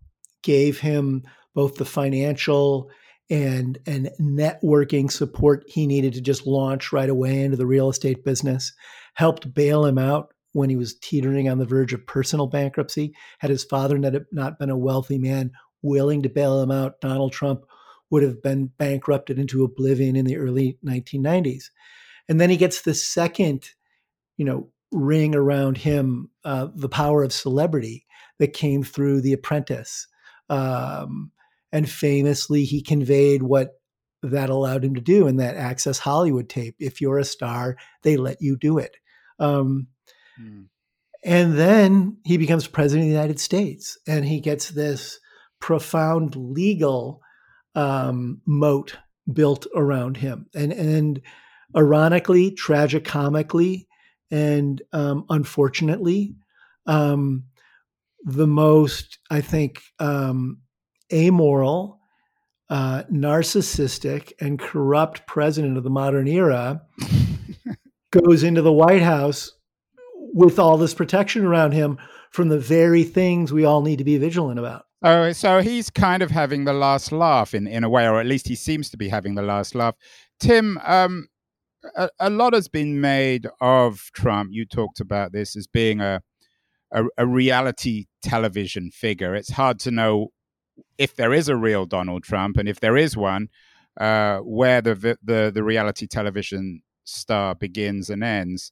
gave 0.44 0.80
him 0.80 1.24
both 1.56 1.76
the 1.76 1.86
financial 1.86 2.90
and 3.30 3.78
and 3.86 4.10
networking 4.20 5.12
support 5.12 5.64
he 5.68 5.86
needed 5.86 6.14
to 6.14 6.22
just 6.22 6.48
launch 6.48 6.92
right 6.92 7.10
away 7.10 7.44
into 7.44 7.58
the 7.58 7.66
real 7.66 7.90
estate 7.90 8.24
business, 8.24 8.74
helped 9.14 9.54
bail 9.54 9.86
him 9.86 9.98
out 9.98 10.34
when 10.54 10.70
he 10.70 10.76
was 10.76 10.96
teetering 10.96 11.48
on 11.48 11.60
the 11.60 11.66
verge 11.66 11.94
of 11.94 12.06
personal 12.08 12.48
bankruptcy. 12.48 13.14
Had 13.40 13.52
his 13.52 13.64
father 13.64 13.98
not 14.32 14.60
been 14.60 14.70
a 14.70 14.78
wealthy 14.78 15.18
man 15.18 15.52
willing 15.82 16.24
to 16.24 16.30
bail 16.30 16.62
him 16.62 16.72
out, 16.72 17.02
Donald 17.02 17.32
Trump 17.32 17.66
would 18.10 18.24
have 18.24 18.42
been 18.42 18.68
bankrupted 18.78 19.38
into 19.38 19.64
oblivion 19.64 20.16
in 20.16 20.26
the 20.26 20.38
early 20.38 20.78
1990s. 20.86 21.66
And 22.28 22.40
then 22.40 22.50
he 22.50 22.58
gets 22.58 22.82
the 22.82 22.94
second, 22.94 23.70
you 24.38 24.46
know, 24.46 24.70
ring 24.92 25.36
around 25.36 25.78
him, 25.78 26.30
uh, 26.44 26.68
the 26.74 26.90
power 26.90 27.24
of 27.24 27.34
celebrity 27.34 28.06
that 28.40 28.54
came 28.54 28.84
through 28.84 29.22
The 29.22 29.34
Apprentice. 29.34 30.08
Um, 30.50 31.32
and 31.72 31.90
famously, 31.90 32.66
he 32.66 32.82
conveyed 32.82 33.44
what 33.44 33.80
that 34.24 34.50
allowed 34.50 34.84
him 34.84 34.96
to 34.96 35.02
do 35.02 35.28
in 35.28 35.38
that 35.38 35.56
Access 35.56 36.00
Hollywood 36.00 36.50
tape. 36.50 36.76
If 36.80 37.00
you're 37.00 37.20
a 37.20 37.26
star, 37.26 37.78
they 38.04 38.18
let 38.18 38.42
you 38.42 38.58
do 38.58 38.80
it. 38.80 38.98
Um, 39.40 39.88
hmm. 40.36 40.64
And 41.24 41.58
then 41.58 42.18
he 42.24 42.38
becomes 42.38 42.68
president 42.68 43.06
of 43.06 43.10
the 43.10 43.16
United 43.16 43.40
States, 43.40 43.98
and 44.08 44.26
he 44.26 44.40
gets 44.40 44.70
this 44.70 45.20
profound 45.60 46.36
legal 46.36 47.22
um, 47.76 48.42
moat 48.46 48.98
built 49.32 49.68
around 49.76 50.18
him. 50.18 50.48
And 50.54 50.72
and 50.74 51.22
ironically, 51.76 52.52
tragicomically, 52.52 53.88
and 54.32 54.82
um, 54.94 55.26
unfortunately, 55.30 56.36
um, 56.86 57.46
the 58.24 58.48
most 58.48 59.20
I 59.30 59.42
think 59.42 59.82
um, 60.00 60.60
amoral, 61.14 62.00
uh, 62.70 63.04
narcissistic, 63.12 64.34
and 64.40 64.60
corrupt 64.60 65.26
president 65.28 65.78
of 65.78 65.84
the 65.84 65.90
modern 65.90 66.28
era 66.28 66.82
goes 68.12 68.44
into 68.44 68.62
the 68.62 68.74
White 68.74 69.02
House 69.02 69.52
with 70.34 70.60
all 70.60 70.78
this 70.78 70.94
protection 70.94 71.46
around 71.46 71.72
him 71.72 71.98
from 72.32 72.50
the 72.50 72.60
very 72.60 73.04
things 73.04 73.52
we 73.52 73.66
all 73.66 73.82
need 73.82 73.98
to 73.98 74.04
be 74.04 74.18
vigilant 74.18 74.60
about. 74.60 74.86
Oh, 75.02 75.32
so 75.32 75.62
he's 75.62 75.90
kind 75.90 76.22
of 76.22 76.30
having 76.30 76.66
the 76.66 76.74
last 76.74 77.12
laugh 77.14 77.54
in, 77.54 77.68
in 77.68 77.86
a 77.86 77.90
way, 77.90 78.06
or 78.06 78.20
at 78.20 78.26
least 78.26 78.50
he 78.50 78.56
seems 78.56 78.90
to 78.90 78.98
be 78.98 79.08
having 79.08 79.36
the 79.36 79.42
last 79.42 79.74
laugh. 79.74 79.96
Tim, 80.42 80.78
um, 80.84 81.28
a, 81.96 82.10
a, 82.20 82.30
lot 82.30 82.54
has 82.54 82.68
been 82.68 83.00
made 83.00 83.48
of 83.62 84.10
Trump. 84.14 84.50
You 84.52 84.66
talked 84.66 85.00
about 85.00 85.32
this 85.32 85.56
as 85.56 85.68
being 85.68 86.02
a, 86.02 86.22
a, 86.92 87.06
a 87.18 87.26
reality 87.26 88.08
television 88.22 88.92
figure. 88.92 89.36
It's 89.36 89.52
hard 89.52 89.80
to 89.82 89.92
know 89.92 90.28
if 90.98 91.16
there 91.16 91.34
is 91.34 91.48
a 91.48 91.56
real 91.56 91.86
Donald 91.86 92.24
Trump, 92.24 92.58
and 92.58 92.68
if 92.68 92.82
there 92.82 92.98
is 92.98 93.16
one, 93.16 93.48
uh, 94.00 94.40
where 94.40 94.82
the, 94.82 95.18
the 95.24 95.52
the 95.54 95.64
reality 95.64 96.08
television 96.08 96.82
star 97.06 97.56
begins 97.56 98.10
and 98.10 98.24
ends. 98.24 98.72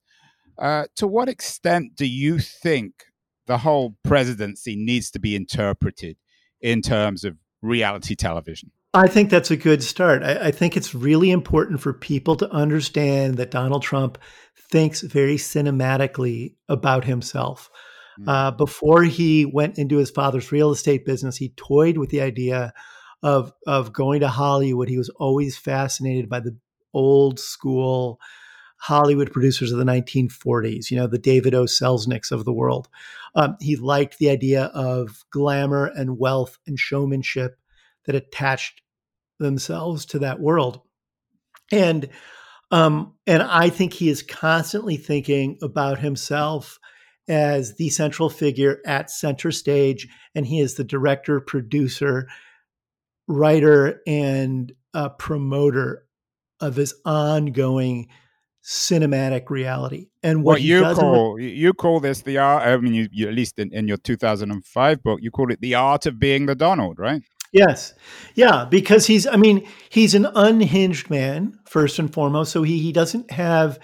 Uh, 0.58 0.86
to 0.96 1.08
what 1.08 1.30
extent 1.30 1.96
do 1.96 2.06
you 2.06 2.40
think 2.40 3.07
the 3.48 3.58
whole 3.58 3.98
presidency 4.04 4.76
needs 4.76 5.10
to 5.12 5.20
be 5.20 5.36
interpreted 5.36 6.18
in 6.62 6.82
terms 6.82 7.24
of 7.24 7.36
reality 7.62 8.16
television? 8.16 8.72
I 8.94 9.08
think 9.08 9.30
that's 9.30 9.52
a 9.52 9.58
good 9.58 9.84
start. 9.84 10.24
I, 10.24 10.48
I, 10.48 10.52
think 10.52 10.76
it's 10.76 10.96
really 10.96 11.30
important 11.30 11.82
for 11.82 11.94
people 11.94 12.36
to 12.38 12.50
understand 12.52 13.36
that 13.38 13.52
Donald 13.52 13.84
Trump 13.84 14.18
thinks 14.72 15.02
very 15.02 15.36
cinematically 15.36 16.56
about 16.68 17.04
himself. 17.04 17.70
Mm. 18.20 18.28
Uh, 18.28 18.52
before 18.52 19.04
he 19.04 19.46
went 19.46 19.78
into 19.78 19.98
his 19.98 20.10
father's 20.10 20.52
real 20.52 20.72
estate 20.72 21.06
business, 21.06 21.38
he 21.38 21.50
toyed 21.50 21.98
with 21.98 22.10
the 22.10 22.22
idea 22.22 22.74
of 23.22 23.52
of 23.66 23.94
going 23.94 24.22
to 24.22 24.28
Hollywood. 24.30 24.90
He 24.90 24.98
was 24.98 25.10
always 25.10 25.58
fascinated 25.58 26.30
by 26.30 26.40
the 26.40 26.58
old 26.94 27.40
school 27.40 28.20
Hollywood 28.78 29.32
producers 29.32 29.72
of 29.72 29.80
the 29.80 29.86
1940s. 29.86 30.90
You 30.90 30.98
know, 30.98 31.08
the 31.08 31.18
David 31.18 31.54
O. 31.54 31.66
Selznicks 31.66 32.32
of 32.32 32.46
the 32.46 32.54
world. 32.54 32.88
Um, 33.36 33.58
he 33.60 33.76
liked 33.76 34.18
the 34.18 34.30
idea 34.30 34.66
of 34.66 35.26
glamour 35.32 35.86
and 35.86 36.18
wealth 36.18 36.58
and 36.66 36.80
showmanship 36.80 37.58
that 38.06 38.16
attached 38.16 38.82
themselves 39.40 40.06
to 40.08 40.20
that 40.20 40.40
world, 40.40 40.82
and 41.72 42.10
um, 42.72 43.14
and 43.26 43.42
I 43.44 43.70
think 43.70 43.94
he 43.94 44.10
is 44.10 44.24
constantly 44.24 44.98
thinking 44.98 45.58
about 45.62 46.00
himself 46.00 46.80
as 47.28 47.76
the 47.76 47.90
central 47.90 48.30
figure 48.30 48.80
at 48.86 49.12
center 49.12 49.52
stage, 49.52 50.08
and 50.34 50.46
he 50.46 50.60
is 50.60 50.76
the 50.76 50.84
director, 50.84 51.40
producer, 51.40 52.28
writer, 53.28 54.02
and 54.08 54.72
uh, 54.94 55.10
promoter 55.10 56.06
of 56.60 56.76
his 56.76 56.94
ongoing 57.06 58.08
cinematic 58.68 59.50
reality. 59.50 60.10
And 60.24 60.44
what, 60.44 60.56
what 60.56 60.62
you 60.62 60.82
call 60.82 61.40
you 61.40 61.74
call 61.74 62.02
this 62.02 62.22
the 62.22 62.38
art. 62.38 62.64
I 62.64 62.76
mean, 62.78 62.94
you, 62.94 63.08
you 63.12 63.28
at 63.30 63.34
least 63.34 63.58
in, 63.60 63.74
in 63.74 63.88
your 63.88 63.98
2005 63.98 65.04
book, 65.04 65.20
you 65.22 65.32
call 65.32 65.52
it 65.52 65.62
the 65.62 65.76
art 65.76 66.06
of 66.06 66.20
being 66.20 66.48
the 66.48 66.56
Donald, 66.56 67.00
right? 67.00 67.22
Yes. 67.54 67.94
Yeah, 68.36 68.66
because 68.70 69.08
he's 69.08 69.26
I 69.26 69.38
mean, 69.38 69.66
he's 69.90 70.14
an 70.14 70.28
unhinged 70.36 71.10
man 71.10 71.58
first 71.66 71.98
and 71.98 72.14
foremost, 72.14 72.52
so 72.52 72.64
he 72.64 72.80
he 72.80 72.92
doesn't 72.92 73.32
have 73.32 73.80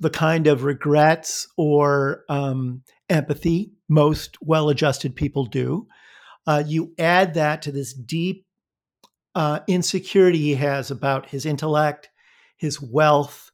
the 0.00 0.10
kind 0.10 0.46
of 0.46 0.64
regrets 0.64 1.48
or 1.56 2.24
um, 2.28 2.82
empathy 3.08 3.72
most 3.88 4.36
well 4.42 4.68
adjusted 4.68 5.16
people 5.16 5.46
do. 5.46 5.86
Uh, 6.46 6.62
you 6.66 6.92
add 6.98 7.34
that 7.34 7.62
to 7.62 7.72
this 7.72 7.94
deep 7.94 8.44
uh, 9.34 9.60
insecurity 9.66 10.38
he 10.38 10.54
has 10.56 10.90
about 10.90 11.26
his 11.26 11.46
intellect, 11.46 12.10
his 12.58 12.82
wealth, 12.82 13.49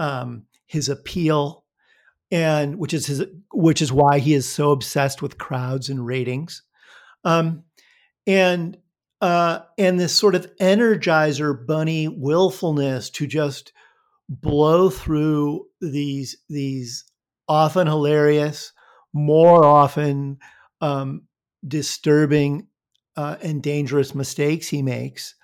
um, 0.00 0.46
his 0.66 0.88
appeal, 0.88 1.64
and 2.32 2.76
which 2.76 2.94
is 2.94 3.06
his, 3.06 3.24
which 3.52 3.82
is 3.82 3.92
why 3.92 4.18
he 4.18 4.34
is 4.34 4.48
so 4.48 4.72
obsessed 4.72 5.22
with 5.22 5.38
crowds 5.38 5.88
and 5.88 6.04
ratings, 6.04 6.62
um, 7.22 7.62
and 8.26 8.78
uh, 9.20 9.60
and 9.78 10.00
this 10.00 10.14
sort 10.14 10.34
of 10.34 10.50
energizer 10.56 11.66
bunny 11.66 12.08
willfulness 12.08 13.10
to 13.10 13.26
just 13.26 13.72
blow 14.28 14.88
through 14.88 15.66
these 15.80 16.36
these 16.48 17.04
often 17.46 17.86
hilarious, 17.86 18.72
more 19.12 19.64
often 19.64 20.38
um, 20.80 21.22
disturbing 21.66 22.66
uh, 23.16 23.36
and 23.42 23.62
dangerous 23.62 24.14
mistakes 24.14 24.68
he 24.68 24.82
makes. 24.82 25.34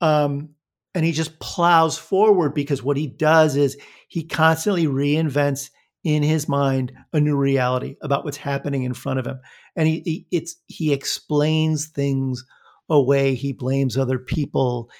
Um, 0.00 0.54
and 0.98 1.06
he 1.06 1.12
just 1.12 1.38
plows 1.38 1.96
forward 1.96 2.54
because 2.54 2.82
what 2.82 2.96
he 2.96 3.06
does 3.06 3.54
is 3.54 3.78
he 4.08 4.24
constantly 4.24 4.86
reinvents 4.86 5.70
in 6.02 6.24
his 6.24 6.48
mind 6.48 6.92
a 7.12 7.20
new 7.20 7.36
reality 7.36 7.94
about 8.02 8.24
what's 8.24 8.36
happening 8.36 8.82
in 8.82 8.94
front 8.94 9.20
of 9.20 9.26
him 9.26 9.38
and 9.76 9.86
he, 9.86 10.02
he 10.04 10.26
it's 10.32 10.56
he 10.66 10.92
explains 10.92 11.86
things 11.86 12.44
away 12.90 13.36
he 13.36 13.52
blames 13.52 13.96
other 13.96 14.18
people 14.18 14.90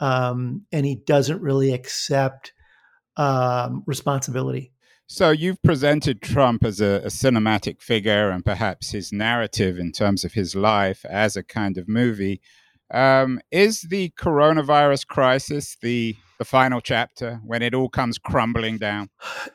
um, 0.00 0.66
and 0.72 0.84
he 0.84 0.96
doesn't 0.96 1.40
really 1.40 1.72
accept 1.72 2.52
um, 3.16 3.84
responsibility. 3.86 4.72
So 5.06 5.30
you've 5.30 5.62
presented 5.62 6.22
Trump 6.22 6.64
as 6.64 6.80
a, 6.80 7.02
a, 7.04 7.08
cinematic 7.08 7.80
figure 7.80 8.30
and 8.30 8.44
perhaps 8.44 8.90
his 8.90 9.12
narrative 9.12 9.78
in 9.78 9.92
terms 9.92 10.24
of 10.24 10.32
his 10.32 10.56
life 10.56 11.04
as 11.04 11.36
a 11.36 11.42
kind 11.42 11.76
of 11.76 11.88
movie. 11.88 12.40
Um, 12.94 13.40
is 13.50 13.82
the 13.82 14.10
coronavirus 14.10 15.08
crisis 15.08 15.76
the 15.82 16.14
the 16.38 16.44
final 16.44 16.80
chapter 16.80 17.40
when 17.44 17.60
it 17.60 17.74
all 17.74 17.88
comes 17.88 18.18
crumbling 18.18 18.78
down? 18.78 19.10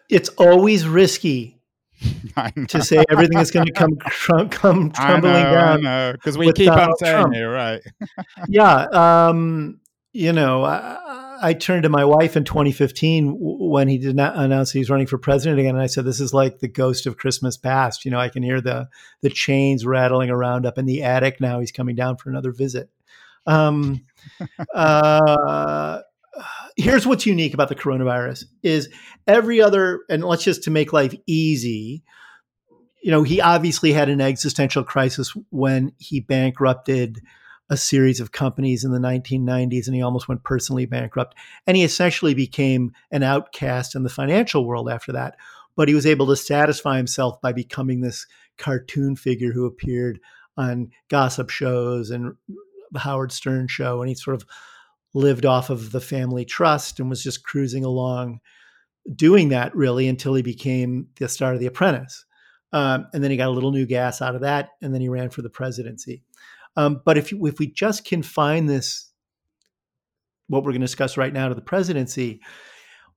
It's 0.10 0.28
always 0.30 0.86
risky 0.86 1.62
to 2.68 2.82
say 2.82 3.04
everything 3.10 3.40
is 3.40 3.50
going 3.50 3.66
to 3.66 3.72
come 3.72 3.96
cr- 3.96 4.46
come 4.50 4.92
crumbling 4.92 5.36
I 5.36 5.78
know, 5.78 5.82
down. 5.82 6.14
Because 6.14 6.38
we 6.38 6.52
keep 6.52 6.70
on 6.70 6.96
saying 6.98 7.34
it, 7.34 7.44
right? 7.44 7.82
yeah. 8.50 8.88
Um, 8.92 9.80
you 10.12 10.34
know, 10.34 10.66
I, 10.66 11.38
I, 11.42 11.54
turned 11.54 11.84
to 11.84 11.90
my 11.90 12.04
wife 12.04 12.36
in 12.36 12.44
2015 12.44 13.38
when 13.40 13.88
he 13.88 13.98
did 13.98 14.16
not 14.16 14.36
announce 14.36 14.72
he 14.72 14.80
was 14.80 14.90
running 14.90 15.08
for 15.08 15.18
president 15.18 15.60
again, 15.60 15.76
and 15.76 15.84
I 15.84 15.88
said, 15.88 16.04
"This 16.04 16.20
is 16.20 16.34
like 16.34 16.60
the 16.60 16.68
ghost 16.68 17.06
of 17.06 17.16
Christmas 17.16 17.56
past." 17.56 18.04
You 18.04 18.12
know, 18.12 18.20
I 18.20 18.28
can 18.28 18.44
hear 18.44 18.60
the 18.60 18.90
the 19.22 19.30
chains 19.30 19.86
rattling 19.86 20.30
around 20.30 20.66
up 20.66 20.78
in 20.78 20.88
the 20.88 21.04
attic 21.04 21.40
now. 21.40 21.62
He's 21.62 21.72
coming 21.72 21.96
down 21.96 22.18
for 22.18 22.30
another 22.30 22.52
visit. 22.52 22.90
Um, 23.48 24.06
uh, 24.76 26.00
here's 26.78 27.08
what's 27.08 27.26
unique 27.26 27.54
about 27.54 27.70
the 27.70 27.76
coronavirus: 27.76 28.46
is 28.64 28.90
every 29.28 29.62
other, 29.62 30.02
and 30.10 30.24
let's 30.24 30.44
just 30.44 30.64
to 30.64 30.72
make 30.72 30.94
life 30.94 31.16
easy. 31.28 32.04
You 33.02 33.12
know, 33.12 33.24
he 33.24 33.40
obviously 33.40 33.94
had 33.94 34.10
an 34.10 34.20
existential 34.22 34.84
crisis 34.84 35.34
when 35.52 35.94
he 35.98 36.20
bankrupted 36.20 37.22
a 37.70 37.78
series 37.78 38.20
of 38.20 38.32
companies 38.32 38.84
in 38.84 38.92
the 38.92 39.00
1990s 39.00 39.86
and 39.86 39.96
he 39.96 40.02
almost 40.02 40.28
went 40.28 40.44
personally 40.44 40.86
bankrupt. 40.86 41.36
And 41.68 41.78
he 41.78 41.84
essentially 41.84 42.34
became 42.34 42.92
an 43.12 43.22
outcast 43.22 43.96
in 43.96 44.04
the 44.04 44.10
financial 44.10 44.66
world 44.66 44.90
after 44.90 45.12
that. 45.14 45.36
but 45.76 45.88
he 45.88 45.96
was 45.96 46.06
able 46.06 46.28
to 46.28 46.36
satisfy 46.36 46.98
himself 46.98 47.40
by 47.42 47.54
becoming 47.54 48.02
this 48.02 48.28
cartoon 48.58 49.16
figure 49.16 49.54
who 49.54 49.66
appeared 49.66 50.20
on 50.58 50.92
gossip 51.10 51.50
shows 51.50 52.10
and 52.10 52.36
the 52.92 53.00
Howard 53.00 53.32
Stern 53.32 53.68
show, 53.68 54.02
and 54.02 54.10
he 54.10 54.16
sort 54.16 54.36
of 54.36 54.46
lived 55.14 55.46
off 55.46 55.70
of 55.70 55.92
the 55.92 56.02
family 56.02 56.46
trust 56.46 57.00
and 57.00 57.10
was 57.10 57.24
just 57.24 57.44
cruising 57.44 57.84
along 57.84 58.40
doing 59.16 59.50
that 59.50 59.76
really 59.76 60.08
until 60.08 60.34
he 60.34 60.42
became 60.42 61.08
the 61.20 61.28
star 61.28 61.54
of 61.54 61.60
The 61.60 61.66
Apprentice. 61.66 62.26
Um, 62.72 63.08
and 63.14 63.24
then 63.24 63.32
he 63.32 63.38
got 63.38 63.48
a 63.48 63.52
little 63.52 63.72
new 63.72 63.86
gas 63.88 64.22
out 64.22 64.36
of 64.36 64.42
that, 64.42 64.70
and 64.82 64.94
then 64.94 65.02
he 65.02 65.10
ran 65.10 65.30
for 65.30 65.42
the 65.42 65.50
presidency. 65.50 66.24
Um, 66.76 67.02
but 67.04 67.18
if 67.18 67.34
if 67.34 67.58
we 67.58 67.72
just 67.72 68.06
confine 68.06 68.68
this, 68.68 69.12
what 70.48 70.64
we're 70.64 70.72
going 70.72 70.82
to 70.82 70.86
discuss 70.88 71.18
right 71.18 71.34
now, 71.34 71.50
to 71.50 71.56
the 71.56 71.62
presidency, 71.62 72.42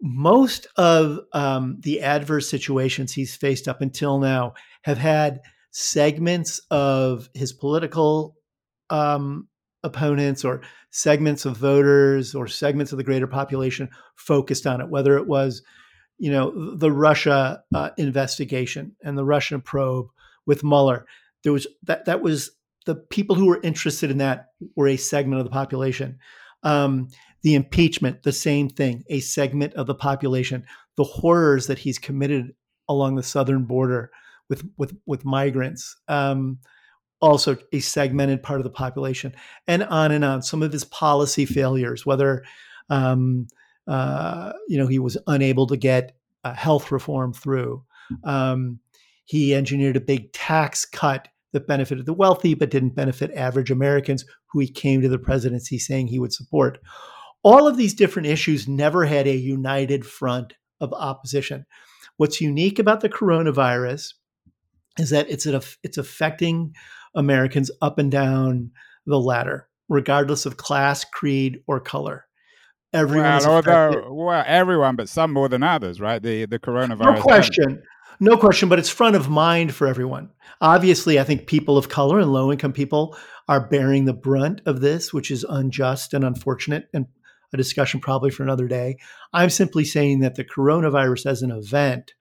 most 0.01 0.67
of 0.77 1.21
um, 1.35 1.77
the 1.81 2.01
adverse 2.01 2.49
situations 2.49 3.13
he's 3.13 3.37
faced 3.37 3.69
up 3.69 3.83
until 3.83 4.19
now 4.19 4.55
have 4.85 4.99
had 4.99 5.41
segments 5.71 6.61
of 6.71 7.29
his 7.35 7.53
political 7.53 8.37
um, 8.89 9.49
opponents 9.85 10.45
or 10.45 10.61
segments 10.91 11.45
of 11.45 11.57
voters 11.57 12.35
or 12.35 12.47
segments 12.47 12.93
of 12.93 12.99
the 12.99 13.05
greater 13.05 13.27
population 13.27 13.89
focused 14.15 14.67
on 14.67 14.81
it, 14.81 14.89
whether 14.89 15.17
it 15.17 15.27
was, 15.27 15.63
you 16.19 16.31
know, 16.31 16.75
the 16.77 16.93
Russia 16.93 17.63
uh, 17.75 17.91
investigation 17.97 18.95
and 19.03 19.17
the 19.17 19.25
Russian 19.25 19.61
probe 19.61 20.09
with 20.47 20.65
Mueller. 20.65 21.07
There 21.43 21.53
was 21.53 21.67
that 21.85 22.05
that 22.05 22.23
was 22.23 22.53
the 22.87 22.95
people 22.95 23.37
who 23.37 23.47
were 23.47 23.61
interested 23.63 24.11
in 24.11 24.19
that 24.19 24.49
were 24.77 24.89
a 24.89 24.97
segment 24.97 25.41
of 25.41 25.47
the 25.47 25.51
population. 25.51 26.19
Um, 26.63 27.09
the 27.43 27.55
impeachment, 27.55 28.23
the 28.23 28.33
same 28.33 28.69
thing, 28.69 29.03
a 29.09 29.21
segment 29.21 29.75
of 29.75 29.87
the 29.87 29.95
population. 29.95 30.65
The 30.97 31.05
horrors 31.05 31.67
that 31.67 31.79
he's 31.79 31.99
committed 31.99 32.55
along 32.89 33.17
the 33.17 33.23
southern 33.23 33.65
border 33.65 34.11
with 34.49 34.69
with 34.77 34.97
with 35.07 35.25
migrants. 35.25 35.97
Um, 36.09 36.59
also 37.23 37.57
a 37.73 37.81
segmented 37.81 38.43
part 38.43 38.61
of 38.61 38.65
the 38.65 38.71
population, 38.71 39.35
and 39.67 39.85
on 39.85 40.13
and 40.13 40.25
on. 40.25 40.43
Some 40.43 40.63
of 40.63 40.73
his 40.73 40.85
policy 40.85 41.47
failures, 41.47 42.05
whether 42.05 42.45
um, 42.91 43.47
uh, 43.87 44.53
you 44.69 44.77
know 44.77 44.89
he 44.89 44.99
was 44.99 45.17
unable 45.27 45.67
to 45.69 45.77
get 45.77 46.15
uh, 46.45 46.53
health 46.53 46.93
reform 46.93 47.33
through, 47.33 47.85
um, 48.25 48.81
he 49.25 49.55
engineered 49.55 49.97
a 49.97 50.01
big 50.01 50.33
tax 50.33 50.85
cut 50.85 51.29
that 51.53 51.67
benefited 51.67 52.07
the 52.07 52.13
wealthy 52.13 52.55
but 52.55 52.71
didn't 52.71 52.95
benefit 52.95 53.31
average 53.33 53.71
Americans, 53.71 54.25
who 54.47 54.59
he 54.59 54.69
came 54.69 55.01
to 55.01 55.09
the 55.09 55.19
presidency 55.19 55.79
saying 55.79 56.09
he 56.09 56.19
would 56.19 56.33
support. 56.33 56.79
All 57.45 57.67
of 57.67 57.77
these 57.77 57.95
different 57.95 58.29
issues 58.29 58.69
never 58.69 59.05
had 59.05 59.27
a 59.27 59.35
united 59.35 60.07
front 60.07 60.55
of 60.81 60.93
opposition. 60.93 61.67
What's 62.17 62.41
unique 62.41 62.79
about 62.79 63.01
the 63.01 63.09
coronavirus 63.09 64.15
is 64.99 65.11
that 65.11 65.29
it's 65.31 65.47
it's 65.83 65.99
affecting 65.99 66.75
Americans 67.15 67.71
up 67.81 67.99
and 67.99 68.11
down 68.11 68.71
the 69.07 69.19
ladder, 69.19 69.69
regardless 69.89 70.47
of 70.47 70.57
class, 70.57 71.05
creed, 71.05 71.61
or 71.67 71.81
color. 71.81 72.27
Everyone 72.93 73.39
well, 73.39 73.51
although, 73.51 74.13
well, 74.13 74.45
everyone, 74.47 74.97
but 74.97 75.09
some 75.09 75.33
more 75.33 75.49
than 75.49 75.63
others, 75.63 76.01
right? 76.01 76.23
The 76.23 76.45
the 76.45 76.59
coronavirus. 76.59 77.17
No 77.17 77.23
question, 77.23 77.83
no 78.21 78.37
question. 78.37 78.69
But 78.69 78.79
it's 78.79 78.91
front 78.91 79.17
of 79.17 79.31
mind 79.31 79.75
for 79.75 79.87
everyone. 79.87 80.31
Obviously, 80.61 81.19
I 81.19 81.25
think 81.25 81.47
people 81.47 81.79
of 81.79 81.89
color 81.89 82.21
and 82.21 82.33
low 82.33 82.53
income 82.53 82.73
people 82.73 83.17
are 83.49 83.67
bearing 83.67 84.05
the 84.05 84.13
brunt 84.13 84.61
of 84.67 84.81
this, 84.81 85.13
which 85.13 85.31
is 85.31 85.45
unjust 85.49 86.13
and 86.13 86.23
unfortunate, 86.23 86.89
and 86.93 87.07
a 87.53 87.57
discussion 87.57 88.01
probably 88.01 88.31
for 88.31 88.43
another 88.43 88.69
day. 88.69 88.97
I'm 89.33 89.51
simply 89.51 89.85
saying 89.85 90.21
that 90.21 90.35
the 90.37 90.45
coronavirus 90.45 91.27
as 91.27 91.43
an 91.43 91.51
event 91.51 92.13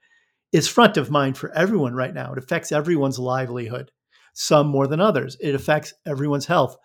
is 0.51 0.67
front 0.67 0.97
of 0.97 1.09
mind 1.09 1.37
for 1.37 1.51
everyone 1.53 1.93
right 1.93 2.13
now. 2.13 2.33
It 2.33 2.37
affects 2.37 2.71
everyone's 2.71 3.19
livelihood 3.19 3.91
some 4.33 4.67
more 4.67 4.87
than 4.87 4.99
others. 4.99 5.37
It 5.39 5.55
affects 5.55 5.93
everyone's 6.05 6.45
health, 6.45 6.77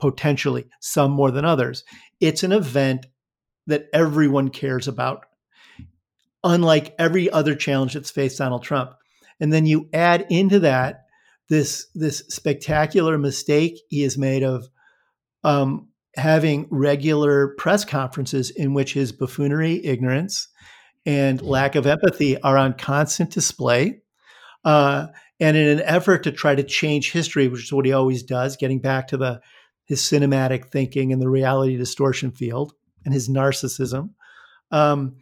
potentially, 0.00 0.66
some 0.80 1.10
more 1.10 1.30
than 1.30 1.44
others. 1.44 1.84
It's 2.20 2.42
an 2.42 2.52
event 2.52 3.06
that 3.66 3.88
everyone 3.92 4.48
cares 4.48 4.88
about, 4.88 5.26
unlike 6.42 6.94
every 6.98 7.30
other 7.30 7.54
challenge 7.54 7.94
that's 7.94 8.10
faced 8.10 8.38
Donald 8.38 8.62
Trump. 8.62 8.92
And 9.40 9.52
then 9.52 9.66
you 9.66 9.88
add 9.92 10.26
into 10.30 10.60
that 10.60 11.04
this, 11.48 11.86
this 11.94 12.18
spectacular 12.28 13.18
mistake 13.18 13.78
he 13.88 14.02
has 14.02 14.18
made 14.18 14.42
of 14.42 14.68
um, 15.44 15.88
having 16.16 16.66
regular 16.70 17.48
press 17.58 17.84
conferences 17.84 18.50
in 18.50 18.74
which 18.74 18.94
his 18.94 19.12
buffoonery, 19.12 19.84
ignorance, 19.84 20.48
and 21.06 21.40
lack 21.40 21.74
of 21.74 21.86
empathy 21.86 22.40
are 22.42 22.58
on 22.58 22.74
constant 22.74 23.30
display. 23.30 24.00
Uh, 24.64 25.06
and 25.40 25.56
in 25.56 25.78
an 25.78 25.84
effort 25.84 26.24
to 26.24 26.32
try 26.32 26.54
to 26.54 26.62
change 26.62 27.12
history, 27.12 27.48
which 27.48 27.64
is 27.64 27.72
what 27.72 27.86
he 27.86 27.92
always 27.92 28.22
does, 28.22 28.56
getting 28.56 28.80
back 28.80 29.08
to 29.08 29.16
the 29.16 29.40
his 29.84 30.02
cinematic 30.02 30.66
thinking 30.66 31.12
and 31.12 31.22
the 31.22 31.30
reality 31.30 31.76
distortion 31.76 32.30
field 32.30 32.74
and 33.04 33.14
his 33.14 33.28
narcissism, 33.28 34.10
um, 34.70 35.16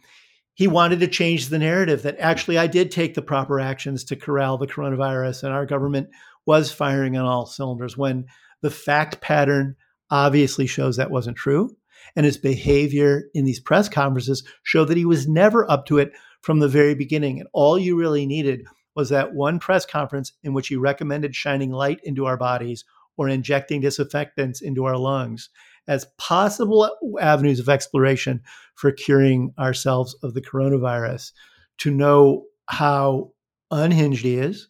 he 0.55 0.67
wanted 0.67 0.99
to 0.99 1.07
change 1.07 1.47
the 1.47 1.59
narrative 1.59 2.01
that 2.01 2.17
actually 2.19 2.57
I 2.57 2.67
did 2.67 2.91
take 2.91 3.13
the 3.13 3.21
proper 3.21 3.59
actions 3.59 4.03
to 4.05 4.15
corral 4.15 4.57
the 4.57 4.67
coronavirus 4.67 5.43
and 5.43 5.53
our 5.53 5.65
government 5.65 6.09
was 6.45 6.71
firing 6.71 7.15
on 7.15 7.25
all 7.25 7.45
cylinders 7.45 7.95
when 7.95 8.25
the 8.61 8.71
fact 8.71 9.21
pattern 9.21 9.75
obviously 10.09 10.65
shows 10.67 10.97
that 10.97 11.11
wasn't 11.11 11.37
true. 11.37 11.75
And 12.15 12.25
his 12.25 12.37
behavior 12.37 13.25
in 13.33 13.45
these 13.45 13.59
press 13.59 13.87
conferences 13.87 14.43
showed 14.63 14.85
that 14.85 14.97
he 14.97 15.05
was 15.05 15.27
never 15.27 15.69
up 15.69 15.85
to 15.87 15.99
it 15.99 16.11
from 16.41 16.59
the 16.59 16.67
very 16.67 16.95
beginning. 16.95 17.39
And 17.39 17.49
all 17.53 17.77
you 17.77 17.97
really 17.97 18.25
needed 18.25 18.65
was 18.97 19.09
that 19.09 19.35
one 19.35 19.59
press 19.59 19.85
conference 19.85 20.33
in 20.43 20.53
which 20.53 20.69
he 20.69 20.75
recommended 20.75 21.35
shining 21.35 21.71
light 21.71 21.99
into 22.03 22.25
our 22.25 22.35
bodies 22.35 22.83
or 23.15 23.29
injecting 23.29 23.79
disinfectants 23.79 24.59
into 24.59 24.85
our 24.85 24.97
lungs 24.97 25.49
as 25.87 26.07
possible 26.17 26.89
avenues 27.21 27.59
of 27.59 27.69
exploration 27.69 28.41
for 28.73 28.91
curing 28.91 29.53
ourselves 29.59 30.15
of 30.23 30.33
the 30.33 30.41
coronavirus 30.41 31.31
to 31.77 31.91
know 31.91 32.45
how 32.67 33.31
unhinged 33.69 34.25
he 34.25 34.37
is, 34.37 34.67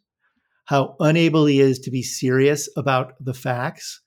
how 0.65 0.97
unable 0.99 1.45
he 1.45 1.61
is 1.61 1.79
to 1.79 1.89
be 1.89 2.03
serious 2.03 2.69
about 2.75 3.13
the 3.23 3.33
facts, 3.33 4.01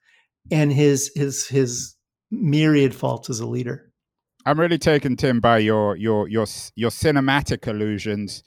and 0.51 0.71
his 0.71 1.11
his 1.17 1.47
his 1.47 1.97
myriad 2.31 2.95
faults 2.95 3.31
as 3.31 3.41
a 3.41 3.47
leader. 3.47 3.91
I'm 4.45 4.61
really 4.61 4.79
taken, 4.79 5.17
Tim, 5.17 5.41
by 5.41 5.59
your 5.59 5.97
your 5.97 6.29
your 6.29 6.47
your 6.77 6.91
cinematic 6.91 7.67
illusions. 7.67 8.43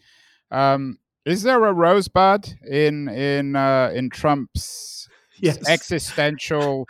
Um, 0.52 1.00
is 1.26 1.44
there 1.44 1.64
a 1.64 1.74
rosebud 1.74 2.54
in 2.68 3.08
in 3.10 3.56
uh, 3.56 3.92
in 3.94 4.10
Trump's 4.10 5.08
yes. 5.40 5.58
existential 5.68 6.88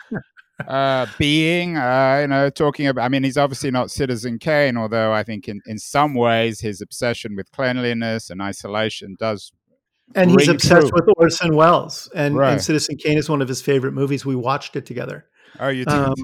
uh, 0.66 1.06
being? 1.18 1.76
Uh, 1.76 2.18
you 2.22 2.28
know, 2.28 2.50
talking 2.50 2.86
about. 2.86 3.04
I 3.04 3.08
mean, 3.08 3.22
he's 3.22 3.38
obviously 3.38 3.70
not 3.70 3.90
Citizen 3.90 4.38
Kane, 4.38 4.76
although 4.76 5.12
I 5.12 5.22
think 5.22 5.48
in 5.48 5.60
in 5.66 5.78
some 5.78 6.14
ways 6.14 6.60
his 6.60 6.80
obsession 6.80 7.36
with 7.36 7.50
cleanliness 7.52 8.30
and 8.30 8.42
isolation 8.42 9.16
does. 9.18 9.52
And 10.14 10.30
he's 10.30 10.48
obsessed 10.48 10.88
true. 10.88 10.90
with 10.92 11.14
Orson 11.16 11.56
Welles, 11.56 12.10
and, 12.14 12.36
right. 12.36 12.52
and 12.52 12.62
Citizen 12.62 12.96
Kane 12.96 13.16
is 13.16 13.30
one 13.30 13.40
of 13.40 13.48
his 13.48 13.62
favorite 13.62 13.92
movies. 13.92 14.26
We 14.26 14.36
watched 14.36 14.76
it 14.76 14.84
together. 14.84 15.24
Oh, 15.58 15.68
you 15.68 15.86
did? 15.86 15.94
Um, 15.94 16.14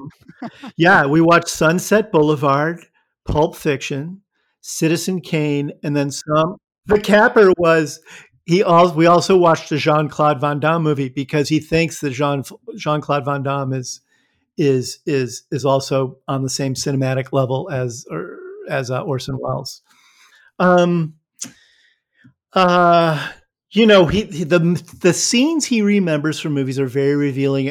yeah, 0.77 1.07
we 1.07 1.19
watched 1.19 1.47
Sunset 1.47 2.11
Boulevard, 2.11 2.85
Pulp 3.25 3.55
Fiction, 3.55 4.21
Citizen 4.61 5.19
Kane, 5.19 5.71
and 5.83 5.95
then 5.95 6.11
some 6.11 6.57
the 6.85 6.99
capper 6.99 7.51
was 7.57 7.99
he 8.45 8.63
also 8.63 8.95
we 8.95 9.05
also 9.05 9.37
watched 9.37 9.69
the 9.69 9.77
Jean 9.77 10.09
Claude 10.09 10.41
Van 10.41 10.59
Damme 10.59 10.83
movie 10.83 11.09
because 11.09 11.49
he 11.49 11.59
thinks 11.59 11.99
that 12.01 12.11
Jean 12.11 12.43
Jean 12.75 13.01
Claude 13.01 13.25
Van 13.25 13.43
Damme 13.43 13.73
is 13.73 14.01
is 14.57 14.99
is 15.05 15.43
is 15.51 15.65
also 15.65 16.17
on 16.27 16.43
the 16.43 16.49
same 16.49 16.73
cinematic 16.73 17.31
level 17.31 17.69
as 17.71 18.05
or, 18.09 18.37
as 18.69 18.91
uh, 18.91 19.01
Orson 19.01 19.37
Welles. 19.39 19.81
Um, 20.59 21.15
uh, 22.53 23.31
you 23.71 23.85
know, 23.85 24.05
he, 24.05 24.23
he, 24.23 24.43
the 24.43 24.59
the 24.99 25.13
scenes 25.13 25.65
he 25.65 25.81
remembers 25.81 26.39
from 26.39 26.53
movies 26.53 26.79
are 26.79 26.87
very 26.87 27.15
revealing. 27.15 27.69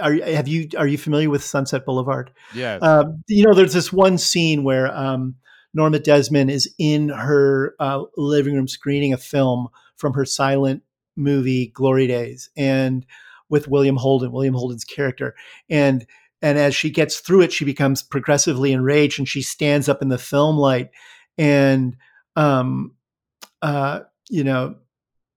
Are 0.00 0.14
have 0.14 0.48
you 0.48 0.68
are 0.78 0.86
you 0.86 0.96
familiar 0.96 1.28
with 1.28 1.44
Sunset 1.44 1.84
Boulevard? 1.84 2.30
Yeah. 2.54 2.78
Uh, 2.80 3.04
you 3.28 3.44
know, 3.44 3.54
there's 3.54 3.74
this 3.74 3.92
one 3.92 4.16
scene 4.18 4.64
where 4.64 4.90
um, 4.96 5.36
Norma 5.74 5.98
Desmond 5.98 6.50
is 6.50 6.72
in 6.78 7.08
her 7.08 7.74
uh, 7.80 8.02
living 8.16 8.54
room 8.54 8.68
screening 8.68 9.12
a 9.12 9.18
film 9.18 9.68
from 9.96 10.12
her 10.14 10.24
silent 10.24 10.82
movie 11.16 11.68
Glory 11.68 12.06
Days, 12.06 12.50
and 12.56 13.06
with 13.48 13.68
William 13.68 13.96
Holden, 13.96 14.32
William 14.32 14.54
Holden's 14.54 14.84
character, 14.84 15.34
and 15.68 16.06
and 16.40 16.58
as 16.58 16.74
she 16.74 16.90
gets 16.90 17.20
through 17.20 17.42
it, 17.42 17.52
she 17.52 17.64
becomes 17.64 18.02
progressively 18.02 18.72
enraged, 18.72 19.18
and 19.18 19.28
she 19.28 19.42
stands 19.42 19.88
up 19.88 20.02
in 20.02 20.08
the 20.08 20.18
film 20.18 20.56
light, 20.56 20.90
and 21.38 21.96
um, 22.36 22.94
uh, 23.62 24.00
you 24.28 24.44
know, 24.44 24.76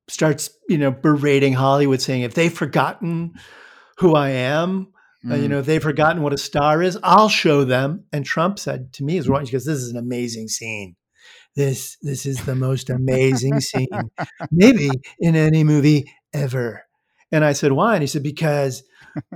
starts 0.07 0.49
you 0.67 0.77
know 0.77 0.91
berating 0.91 1.53
Hollywood, 1.53 2.01
saying 2.01 2.23
if 2.23 2.33
they've 2.33 2.51
forgotten 2.51 3.35
who 3.97 4.15
I 4.15 4.29
am, 4.29 4.93
Mm. 5.25 5.41
You 5.41 5.47
know, 5.49 5.61
they've 5.61 5.81
forgotten 5.81 6.21
what 6.21 6.33
a 6.33 6.37
star 6.37 6.81
is. 6.81 6.97
I'll 7.03 7.29
show 7.29 7.63
them. 7.63 8.05
And 8.13 8.25
Trump 8.25 8.59
said 8.59 8.93
to 8.93 9.03
me 9.03 9.17
as 9.17 9.27
well, 9.27 9.39
he 9.39 9.51
goes, 9.51 9.65
This 9.65 9.79
is 9.79 9.91
an 9.91 9.97
amazing 9.97 10.47
scene. 10.47 10.95
this 11.55 11.97
this 12.01 12.25
is 12.25 12.45
the 12.45 12.55
most 12.55 12.89
amazing 12.89 13.59
scene, 13.61 13.87
maybe 14.51 14.89
in 15.19 15.35
any 15.35 15.63
movie 15.63 16.11
ever. 16.33 16.83
And 17.31 17.43
I 17.43 17.53
said, 17.53 17.71
why? 17.71 17.95
And 17.95 18.03
he 18.03 18.07
said, 18.07 18.23
because 18.23 18.83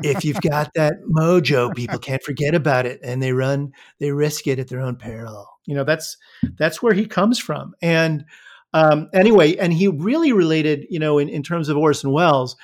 if 0.03 0.23
you've 0.23 0.41
got 0.41 0.71
that 0.75 0.95
mojo, 1.09 1.73
people 1.75 1.99
can't 1.99 2.21
forget 2.23 2.53
about 2.53 2.85
it, 2.85 2.99
and 3.03 3.21
they 3.21 3.33
run, 3.33 3.71
they 3.99 4.11
risk 4.11 4.47
it 4.47 4.59
at 4.59 4.67
their 4.67 4.81
own 4.81 4.95
peril. 4.95 5.47
You 5.65 5.75
know, 5.75 5.83
that's 5.83 6.17
that's 6.57 6.81
where 6.81 6.93
he 6.93 7.05
comes 7.05 7.39
from. 7.39 7.73
And 7.81 8.25
um, 8.73 9.09
anyway, 9.13 9.55
and 9.55 9.73
he 9.73 9.87
really 9.87 10.31
related, 10.31 10.85
you 10.89 10.99
know, 10.99 11.17
in, 11.17 11.29
in 11.29 11.41
terms 11.41 11.69
of 11.69 11.77
Orson 11.77 12.11
Welles, 12.11 12.55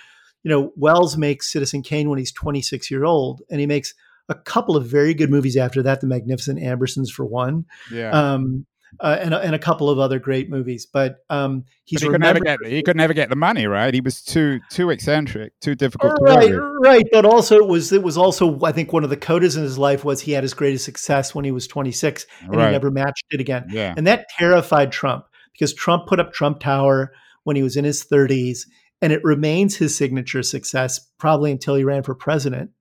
you 0.46 0.52
know, 0.52 0.72
Welles 0.76 1.18
makes 1.18 1.52
Citizen 1.52 1.82
Kane 1.82 2.08
when 2.08 2.20
he's 2.20 2.32
26 2.32 2.92
year 2.92 3.04
old, 3.04 3.42
and 3.50 3.60
he 3.60 3.66
makes 3.66 3.96
a 4.30 4.36
couple 4.36 4.78
of 4.78 4.86
very 4.86 5.16
good 5.16 5.32
movies 5.32 5.58
after 5.58 5.82
that, 5.82 6.02
The 6.02 6.08
Magnificent 6.08 6.60
Ambersons 6.60 7.10
for 7.10 7.26
one. 7.26 7.66
Yeah. 7.92 8.12
Um, 8.12 8.68
uh, 9.00 9.18
and, 9.20 9.34
and 9.34 9.56
a 9.56 9.60
couple 9.60 9.90
of 9.90 9.98
other 9.98 10.20
great 10.20 10.52
movies. 10.52 10.86
But 10.86 11.18
um, 11.32 11.66
he's 11.84 12.00
but 12.00 12.06
he 12.06 12.12
could 12.12 12.22
never 12.22 12.40
get 12.40 12.60
he 12.64 12.84
could 12.84 12.96
never 12.96 13.14
get 13.14 13.30
the 13.30 13.36
money 13.36 13.66
right. 13.66 13.92
He 13.92 14.02
was 14.02 14.22
too 14.22 14.60
too 14.70 14.92
eccentric, 14.92 15.60
too 15.62 15.74
difficult. 15.74 16.14
Right, 16.22 16.54
right. 16.54 17.06
But 17.12 17.26
also 17.26 17.58
it 17.58 17.68
was 17.68 17.92
it 17.92 18.04
was 18.04 18.16
also 18.16 18.58
I 18.64 18.72
think 18.72 18.94
one 18.94 19.04
of 19.04 19.10
the 19.10 19.18
codas 19.18 19.58
in 19.58 19.64
his 19.64 19.80
life 19.80 20.06
was 20.06 20.22
he 20.22 20.32
had 20.32 20.44
his 20.44 20.54
greatest 20.54 20.86
success 20.86 21.34
when 21.34 21.44
he 21.44 21.52
was 21.52 21.68
26 21.68 22.28
and 22.42 22.56
right. 22.56 22.68
he 22.68 22.72
never 22.72 22.92
matched 22.92 23.26
it 23.32 23.42
again. 23.42 23.66
Yeah. 23.70 23.96
And 23.98 24.06
that 24.06 24.28
terrified 24.38 24.92
Trump 24.92 25.26
because 25.54 25.74
Trump 25.74 26.08
put 26.08 26.20
up 26.20 26.32
Trump 26.32 26.60
Tower 26.60 27.12
when 27.46 27.56
he 27.56 27.64
was 27.64 27.78
in 27.78 27.86
his 27.86 28.04
30s, 28.06 28.66
and 29.02 29.12
it 29.12 29.24
remains 29.24 29.76
his 29.76 29.98
signature 29.98 30.44
success 30.44 31.00
probably 31.18 31.52
until 31.52 31.76
he 31.76 31.84
ran 31.84 32.04
for 32.04 32.16
president. 32.16 32.72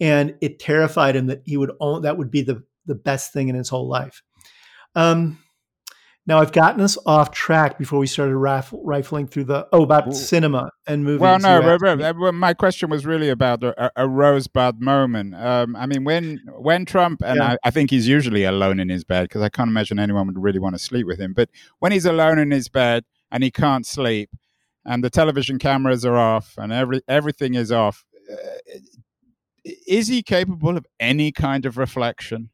And 0.00 0.34
it 0.40 0.58
terrified 0.58 1.16
him 1.16 1.26
that 1.26 1.42
he 1.44 1.56
would 1.56 1.72
own 1.80 2.02
that 2.02 2.18
would 2.18 2.30
be 2.30 2.42
the 2.42 2.62
the 2.86 2.94
best 2.94 3.32
thing 3.32 3.48
in 3.48 3.54
his 3.54 3.68
whole 3.68 3.88
life. 3.88 4.22
Um, 4.94 5.38
now 6.24 6.38
I've 6.38 6.52
gotten 6.52 6.80
us 6.80 6.96
off 7.04 7.32
track 7.32 7.78
before 7.78 7.98
we 7.98 8.06
started 8.06 8.36
rif- 8.36 8.72
rifling 8.72 9.26
through 9.26 9.44
the 9.44 9.66
oh 9.72 9.82
about 9.82 10.08
Ooh. 10.08 10.12
cinema 10.12 10.70
and 10.86 11.04
movies. 11.04 11.20
Well, 11.20 11.38
no, 11.40 12.32
my 12.32 12.54
question 12.54 12.90
was 12.90 13.04
really 13.04 13.28
about 13.28 13.64
a, 13.64 13.90
a 13.96 14.08
rosebud 14.08 14.80
moment. 14.80 15.34
Um, 15.34 15.74
I 15.74 15.86
mean, 15.86 16.04
when 16.04 16.40
when 16.58 16.84
Trump 16.84 17.22
and 17.24 17.38
yeah. 17.38 17.52
I, 17.52 17.56
I, 17.64 17.70
think 17.70 17.90
he's 17.90 18.06
usually 18.06 18.44
alone 18.44 18.78
in 18.78 18.88
his 18.88 19.02
bed 19.02 19.24
because 19.24 19.42
I 19.42 19.48
can't 19.48 19.68
imagine 19.68 19.98
anyone 19.98 20.28
would 20.28 20.40
really 20.40 20.60
want 20.60 20.76
to 20.76 20.78
sleep 20.78 21.06
with 21.06 21.18
him. 21.18 21.32
But 21.32 21.50
when 21.80 21.90
he's 21.90 22.06
alone 22.06 22.38
in 22.38 22.52
his 22.52 22.68
bed 22.68 23.04
and 23.32 23.42
he 23.42 23.50
can't 23.50 23.84
sleep, 23.84 24.30
and 24.84 25.02
the 25.02 25.10
television 25.10 25.58
cameras 25.58 26.04
are 26.04 26.16
off 26.16 26.54
and 26.58 26.72
every 26.72 27.02
everything 27.08 27.54
is 27.54 27.70
off, 27.70 28.04
uh, 28.30 28.78
is 29.64 30.08
he 30.08 30.22
capable 30.22 30.76
of 30.76 30.86
any 30.98 31.32
kind 31.32 31.66
of 31.66 31.76
reflection 31.78 32.50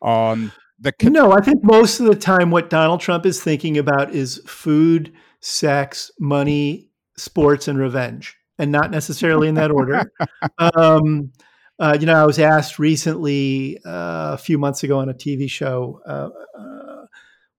on? 0.00 0.52
the 0.82 0.92
con- 0.92 1.12
no, 1.12 1.32
I 1.32 1.40
think 1.40 1.62
most 1.62 2.00
of 2.00 2.06
the 2.06 2.16
time 2.16 2.50
what 2.50 2.68
Donald 2.68 3.00
Trump 3.00 3.24
is 3.24 3.42
thinking 3.42 3.78
about 3.78 4.14
is 4.14 4.42
food, 4.46 5.12
sex, 5.40 6.10
money, 6.18 6.90
sports, 7.16 7.68
and 7.68 7.78
revenge, 7.78 8.36
and 8.58 8.72
not 8.72 8.90
necessarily 8.90 9.48
in 9.48 9.54
that 9.54 9.70
order. 9.70 10.02
um, 10.58 11.32
uh, 11.78 11.96
you 11.98 12.06
know, 12.06 12.20
I 12.20 12.26
was 12.26 12.38
asked 12.38 12.78
recently 12.78 13.78
uh, 13.86 14.34
a 14.34 14.38
few 14.38 14.58
months 14.58 14.82
ago 14.82 14.98
on 14.98 15.08
a 15.08 15.14
TV 15.14 15.48
show, 15.48 16.00
uh, 16.06 16.28
uh, 16.58 17.06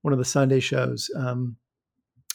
one 0.02 0.14
of 0.14 0.20
the 0.20 0.26
Sunday 0.26 0.60
shows. 0.60 1.10
Um, 1.16 1.56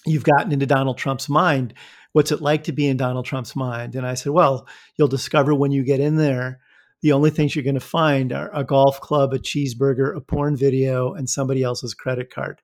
you've 0.06 0.24
gotten 0.24 0.52
into 0.52 0.66
Donald 0.66 0.98
Trump's 0.98 1.28
mind. 1.28 1.74
What's 2.12 2.32
it 2.32 2.40
like 2.40 2.64
to 2.64 2.72
be 2.72 2.86
in 2.86 2.96
Donald 2.96 3.26
Trump's 3.26 3.54
mind? 3.54 3.94
And 3.94 4.06
I 4.06 4.14
said, 4.14 4.32
well, 4.32 4.66
you'll 4.96 5.08
discover 5.08 5.54
when 5.54 5.72
you 5.72 5.84
get 5.84 6.00
in 6.00 6.16
there 6.16 6.60
the 7.02 7.12
only 7.12 7.30
things 7.30 7.54
you're 7.54 7.64
going 7.64 7.74
to 7.74 7.80
find 7.80 8.32
are 8.32 8.50
a 8.52 8.64
golf 8.64 9.00
club, 9.00 9.32
a 9.32 9.38
cheeseburger, 9.38 10.16
a 10.16 10.20
porn 10.20 10.56
video, 10.56 11.14
and 11.14 11.28
somebody 11.30 11.62
else's 11.62 11.94
credit 11.94 12.32
card. 12.32 12.60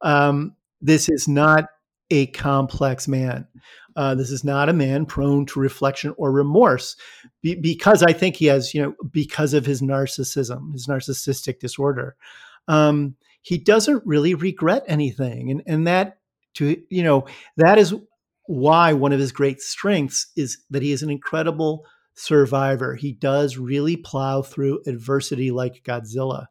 Um, 0.00 0.56
this 0.80 1.08
is 1.08 1.28
not 1.28 1.68
a 2.10 2.26
complex 2.28 3.06
man. 3.08 3.46
Uh, 3.94 4.14
this 4.14 4.30
is 4.30 4.44
not 4.44 4.68
a 4.68 4.74
man 4.74 5.06
prone 5.06 5.46
to 5.46 5.60
reflection 5.60 6.14
or 6.18 6.30
remorse 6.30 6.96
be- 7.42 7.54
because 7.54 8.02
I 8.02 8.12
think 8.12 8.36
he 8.36 8.46
has, 8.46 8.74
you 8.74 8.82
know, 8.82 8.94
because 9.10 9.54
of 9.54 9.64
his 9.64 9.80
narcissism, 9.80 10.72
his 10.72 10.86
narcissistic 10.86 11.60
disorder. 11.60 12.16
Um, 12.68 13.16
he 13.40 13.58
doesn't 13.58 14.04
really 14.04 14.34
regret 14.34 14.84
anything. 14.86 15.50
And, 15.50 15.62
and 15.66 15.86
that, 15.86 16.18
to, 16.56 16.80
you 16.90 17.02
know, 17.02 17.26
that 17.56 17.78
is 17.78 17.94
why 18.46 18.92
one 18.92 19.12
of 19.12 19.20
his 19.20 19.32
great 19.32 19.60
strengths 19.60 20.30
is 20.36 20.58
that 20.70 20.82
he 20.82 20.92
is 20.92 21.02
an 21.02 21.10
incredible 21.10 21.84
survivor. 22.14 22.94
He 22.94 23.12
does 23.12 23.56
really 23.56 23.96
plow 23.96 24.42
through 24.42 24.82
adversity 24.86 25.50
like 25.50 25.82
Godzilla, 25.84 26.46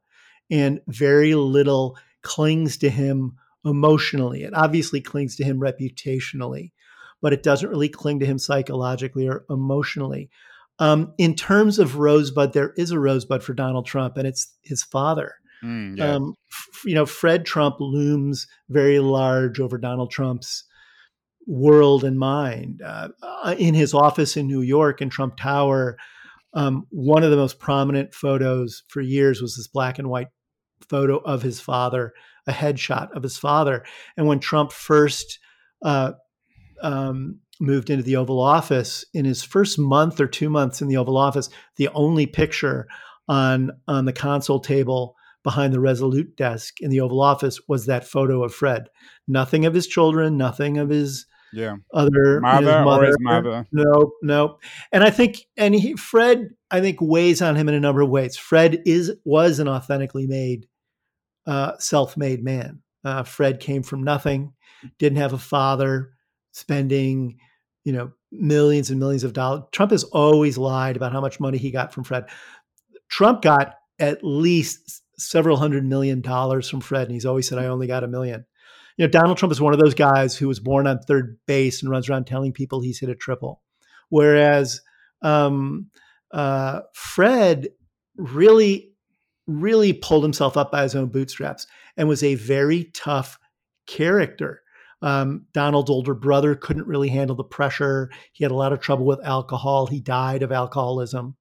and 0.51 0.81
very 0.87 1.35
little 1.35 1.97
clings 2.21 2.77
to 2.77 2.89
him 2.89 3.37
emotionally. 3.63 4.43
It 4.43 4.53
obviously 4.53 5.01
clings 5.01 5.35
to 5.37 5.43
him 5.43 5.59
reputationally, 5.59 6.71
but 7.21 7.33
it 7.33 7.43
doesn't 7.43 7.69
really 7.69 7.89
cling 7.89 8.19
to 8.19 8.25
him 8.25 8.37
psychologically 8.37 9.27
or 9.27 9.45
emotionally. 9.49 10.29
Um, 10.77 11.13
in 11.17 11.35
terms 11.35 11.79
of 11.79 11.97
Rosebud, 11.97 12.53
there 12.53 12.73
is 12.77 12.91
a 12.91 12.99
Rosebud 12.99 13.41
for 13.41 13.53
Donald 13.53 13.85
Trump, 13.85 14.17
and 14.17 14.27
it's 14.27 14.53
his 14.61 14.83
father. 14.83 15.35
Mm, 15.63 15.97
yeah. 15.97 16.15
um, 16.15 16.35
you 16.85 16.95
know, 16.95 17.05
Fred 17.05 17.45
Trump 17.45 17.77
looms 17.79 18.47
very 18.69 18.99
large 18.99 19.59
over 19.59 19.77
Donald 19.77 20.11
Trump's 20.11 20.63
world 21.47 22.03
and 22.03 22.17
mind. 22.17 22.81
Uh, 22.83 23.09
in 23.57 23.73
his 23.73 23.93
office 23.93 24.37
in 24.37 24.47
New 24.47 24.61
York 24.61 25.01
in 25.01 25.09
Trump 25.09 25.37
Tower, 25.37 25.97
um, 26.53 26.87
one 26.89 27.23
of 27.23 27.31
the 27.31 27.37
most 27.37 27.59
prominent 27.59 28.13
photos 28.13 28.83
for 28.87 29.01
years 29.01 29.41
was 29.41 29.55
this 29.55 29.67
black 29.67 29.99
and 29.99 30.09
white 30.09 30.29
photo 30.89 31.17
of 31.17 31.41
his 31.41 31.59
father, 31.59 32.13
a 32.47 32.51
headshot 32.51 33.11
of 33.11 33.23
his 33.23 33.37
father. 33.37 33.83
And 34.17 34.27
when 34.27 34.39
Trump 34.39 34.71
first 34.71 35.39
uh, 35.83 36.13
um, 36.81 37.39
moved 37.59 37.89
into 37.89 38.03
the 38.03 38.15
Oval 38.15 38.39
Office, 38.39 39.05
in 39.13 39.25
his 39.25 39.43
first 39.43 39.77
month 39.77 40.19
or 40.19 40.27
two 40.27 40.49
months 40.49 40.81
in 40.81 40.87
the 40.87 40.97
Oval 40.97 41.17
Office, 41.17 41.49
the 41.75 41.89
only 41.89 42.25
picture 42.25 42.87
on 43.27 43.71
on 43.87 44.05
the 44.05 44.13
console 44.13 44.59
table 44.59 45.14
behind 45.45 45.71
the 45.71 45.79
Resolute 45.79 46.35
desk 46.35 46.81
in 46.81 46.89
the 46.89 46.99
Oval 46.99 47.21
Office 47.21 47.61
was 47.67 47.85
that 47.85 48.05
photo 48.05 48.43
of 48.43 48.53
Fred. 48.53 48.89
Nothing 49.27 49.65
of 49.65 49.75
his 49.75 49.85
children, 49.85 50.37
nothing 50.37 50.79
of 50.79 50.89
his 50.89 51.27
yeah. 51.53 51.75
other 51.93 52.41
mother, 52.41 52.65
his 52.65 52.75
mother. 52.83 53.03
or 53.03 53.05
his 53.05 53.17
mother. 53.21 53.67
No 53.71 54.11
no 54.23 54.57
and 54.91 55.03
i 55.03 55.11
think 55.11 55.45
and 55.55 55.75
he 55.75 55.95
fred 55.95 56.49
i 56.71 56.81
think 56.81 56.97
weighs 56.99 57.41
on 57.43 57.55
him 57.55 57.69
in 57.69 57.75
a 57.75 57.79
number 57.79 58.01
of 58.01 58.09
ways. 58.09 58.35
Fred 58.35 58.81
is 58.85 59.13
was 59.23 59.59
an 59.59 59.69
authentically 59.69 60.27
made 60.27 60.67
uh, 61.47 61.73
self-made 61.77 62.43
man. 62.43 62.81
Uh, 63.03 63.21
fred 63.21 63.59
came 63.59 63.83
from 63.83 64.03
nothing 64.03 64.51
didn't 64.97 65.19
have 65.19 65.33
a 65.33 65.37
father 65.37 66.11
spending 66.53 67.37
you 67.83 67.93
know 67.93 68.11
millions 68.31 68.89
and 68.89 68.99
millions 68.99 69.23
of 69.23 69.33
dollars. 69.33 69.61
Trump 69.71 69.91
has 69.91 70.03
always 70.05 70.57
lied 70.57 70.97
about 70.97 71.13
how 71.13 71.21
much 71.21 71.39
money 71.39 71.59
he 71.59 71.69
got 71.69 71.93
from 71.93 72.03
fred. 72.03 72.25
Trump 73.09 73.43
got 73.43 73.75
at 73.99 74.23
least 74.23 75.03
several 75.17 75.57
hundred 75.57 75.85
million 75.85 76.21
dollars 76.21 76.69
from 76.69 76.81
fred 76.81 77.03
and 77.03 77.11
he's 77.11 77.25
always 77.25 77.47
said 77.47 77.57
i 77.57 77.65
only 77.65 77.87
got 77.87 78.03
a 78.03 78.07
million 78.07 78.45
you 78.97 79.05
know, 79.05 79.11
Donald 79.11 79.37
Trump 79.37 79.51
is 79.51 79.59
one 79.59 79.73
of 79.73 79.79
those 79.79 79.93
guys 79.93 80.37
who 80.37 80.47
was 80.47 80.59
born 80.59 80.87
on 80.87 80.99
third 80.99 81.37
base 81.45 81.81
and 81.81 81.91
runs 81.91 82.09
around 82.09 82.25
telling 82.25 82.53
people 82.53 82.79
he's 82.79 82.99
hit 82.99 83.09
a 83.09 83.15
triple. 83.15 83.61
Whereas 84.09 84.81
um, 85.21 85.89
uh, 86.31 86.81
Fred 86.93 87.69
really, 88.15 88.93
really 89.47 89.91
pulled 89.91 90.23
himself 90.23 90.55
up 90.55 90.71
by 90.71 90.83
his 90.83 90.95
own 90.95 91.07
bootstraps 91.07 91.67
and 91.97 92.07
was 92.07 92.23
a 92.23 92.35
very 92.35 92.85
tough 92.93 93.37
character. 93.85 94.61
Um, 95.01 95.45
Donald's 95.53 95.91
older 95.91 96.13
brother 96.13 96.55
couldn't 96.55 96.87
really 96.87 97.09
handle 97.09 97.35
the 97.35 97.43
pressure. 97.43 98.09
He 98.31 98.43
had 98.43 98.51
a 98.51 98.55
lot 98.55 98.71
of 98.71 98.79
trouble 98.79 99.05
with 99.05 99.23
alcohol. 99.25 99.87
He 99.87 99.99
died 99.99 100.41
of 100.41 100.53
alcoholism. 100.53 101.35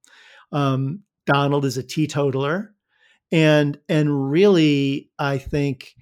Um, 0.51 1.03
Donald 1.25 1.65
is 1.65 1.79
a 1.79 1.83
teetotaler, 1.83 2.74
and 3.35 3.77
and 3.88 4.31
really, 4.31 5.11
I 5.18 5.38
think 5.38 5.97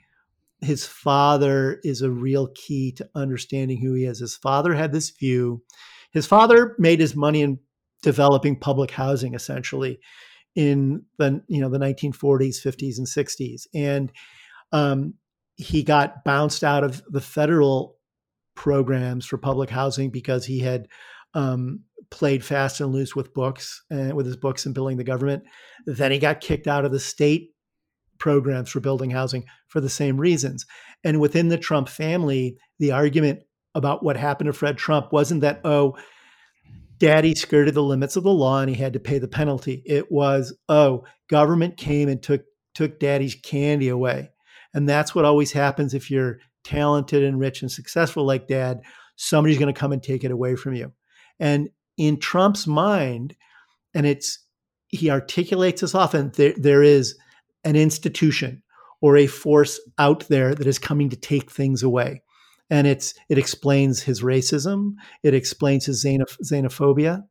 his 0.60 0.84
father 0.84 1.80
is 1.82 2.02
a 2.02 2.10
real 2.10 2.48
key 2.48 2.92
to 2.92 3.08
understanding 3.14 3.80
who 3.80 3.94
he 3.94 4.04
is. 4.04 4.18
His 4.18 4.36
father 4.36 4.74
had 4.74 4.92
this 4.92 5.08
view. 5.08 5.62
His 6.10 6.26
father 6.26 6.76
made 6.78 7.00
his 7.00 7.16
money 7.16 7.40
in 7.40 7.58
developing 8.02 8.58
public 8.58 8.90
housing 8.90 9.32
essentially 9.32 9.98
in 10.54 11.06
the 11.16 11.42
you 11.48 11.62
know 11.62 11.70
the 11.70 11.78
1940s, 11.78 12.62
50s, 12.62 12.98
and 12.98 13.06
60s, 13.06 13.66
and 13.72 14.12
um, 14.72 15.14
he 15.56 15.82
got 15.82 16.24
bounced 16.24 16.62
out 16.62 16.84
of 16.84 17.02
the 17.08 17.22
federal 17.22 17.96
programs 18.54 19.24
for 19.24 19.38
public 19.38 19.70
housing 19.70 20.10
because 20.10 20.44
he 20.44 20.58
had 20.58 20.86
um, 21.32 21.80
played 22.12 22.44
fast 22.44 22.80
and 22.80 22.92
loose 22.92 23.16
with 23.16 23.34
books 23.34 23.82
and 23.90 24.12
with 24.12 24.26
his 24.26 24.36
books 24.36 24.66
and 24.66 24.74
billing 24.74 24.98
the 24.98 25.02
government. 25.02 25.42
Then 25.86 26.12
he 26.12 26.18
got 26.18 26.42
kicked 26.42 26.68
out 26.68 26.84
of 26.84 26.92
the 26.92 27.00
state 27.00 27.54
programs 28.18 28.70
for 28.70 28.80
building 28.80 29.10
housing 29.10 29.44
for 29.66 29.80
the 29.80 29.88
same 29.88 30.18
reasons. 30.18 30.66
And 31.02 31.20
within 31.20 31.48
the 31.48 31.58
Trump 31.58 31.88
family, 31.88 32.58
the 32.78 32.92
argument 32.92 33.40
about 33.74 34.04
what 34.04 34.18
happened 34.18 34.46
to 34.46 34.52
Fred 34.52 34.76
Trump 34.76 35.10
wasn't 35.10 35.40
that, 35.40 35.62
oh, 35.64 35.96
daddy 36.98 37.34
skirted 37.34 37.74
the 37.74 37.82
limits 37.82 38.14
of 38.14 38.22
the 38.22 38.30
law 38.30 38.60
and 38.60 38.68
he 38.68 38.76
had 38.76 38.92
to 38.92 39.00
pay 39.00 39.18
the 39.18 39.26
penalty. 39.26 39.82
It 39.86 40.12
was, 40.12 40.56
oh, 40.68 41.04
government 41.28 41.78
came 41.78 42.08
and 42.08 42.22
took 42.22 42.42
took 42.74 43.00
daddy's 43.00 43.34
candy 43.34 43.88
away. 43.88 44.30
And 44.72 44.88
that's 44.88 45.14
what 45.14 45.24
always 45.24 45.52
happens 45.52 45.92
if 45.92 46.10
you're 46.10 46.38
talented 46.64 47.22
and 47.22 47.38
rich 47.38 47.60
and 47.62 47.70
successful 47.70 48.24
like 48.24 48.46
dad. 48.48 48.80
Somebody's 49.16 49.58
going 49.58 49.72
to 49.72 49.78
come 49.78 49.92
and 49.92 50.02
take 50.02 50.24
it 50.24 50.30
away 50.30 50.56
from 50.56 50.74
you. 50.74 50.92
And 51.38 51.68
in 52.02 52.18
Trump's 52.18 52.66
mind, 52.66 53.36
and 53.94 54.06
it's 54.06 54.40
he 54.88 55.08
articulates 55.08 55.80
this 55.80 55.94
often, 55.94 56.32
there, 56.34 56.52
there 56.56 56.82
is 56.82 57.16
an 57.64 57.76
institution 57.76 58.62
or 59.00 59.16
a 59.16 59.28
force 59.28 59.80
out 59.98 60.26
there 60.28 60.52
that 60.52 60.66
is 60.66 60.80
coming 60.80 61.08
to 61.10 61.16
take 61.16 61.50
things 61.50 61.82
away. 61.82 62.20
And 62.70 62.88
it's 62.88 63.14
it 63.28 63.38
explains 63.38 64.02
his 64.02 64.20
racism, 64.22 64.94
it 65.22 65.32
explains 65.32 65.86
his 65.86 66.04
xenoph- 66.04 66.38
xenophobia 66.42 67.22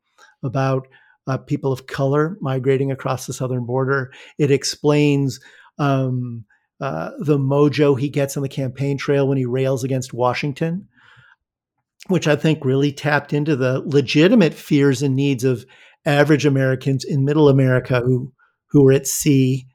about 0.42 0.88
uh, 1.28 1.38
people 1.38 1.74
of 1.74 1.88
color 1.88 2.38
migrating 2.40 2.92
across 2.92 3.28
the 3.28 3.34
southern 3.34 3.66
border. 3.66 4.14
It 4.40 4.52
explains 4.52 5.40
um, 5.80 6.46
uh, 6.80 7.12
the 7.20 7.38
mojo 7.38 8.00
he 8.00 8.08
gets 8.08 8.38
on 8.38 8.44
the 8.44 8.50
campaign 8.50 8.98
trail 8.98 9.28
when 9.28 9.38
he 9.38 9.46
rails 9.46 9.84
against 9.84 10.14
Washington, 10.14 10.88
which 12.08 12.28
I 12.28 12.36
think 12.36 12.66
really 12.66 12.92
tapped 12.92 13.34
into 13.34 13.56
the 13.56 13.82
legitimate 13.86 14.54
fears 14.54 15.02
and 15.02 15.16
needs 15.16 15.44
of 15.44 15.66
average 16.06 16.46
Americans 16.46 17.04
in 17.04 17.26
middle 17.26 17.50
America 17.50 18.02
who 18.02 18.34
who 18.70 18.84
were 18.84 18.94
at 18.94 19.08
sea 19.08 19.68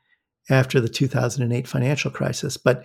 after 0.49 0.81
the 0.81 0.89
2008 0.89 1.69
financial 1.69 2.11
crisis. 2.11 2.57
But 2.57 2.85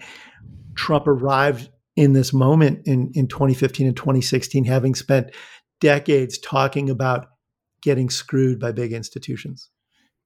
Trump 0.76 1.08
arrived 1.08 1.70
in 1.96 2.14
this 2.14 2.34
moment 2.34 2.82
in, 2.86 3.12
in 3.14 3.28
2015 3.28 3.88
and 3.88 3.96
2016, 3.96 4.66
having 4.66 4.96
spent 4.96 5.32
decades 5.80 6.38
talking 6.38 6.90
about 6.90 7.28
getting 7.82 8.10
screwed 8.10 8.60
by 8.60 8.72
big 8.72 8.94
institutions. 8.94 9.70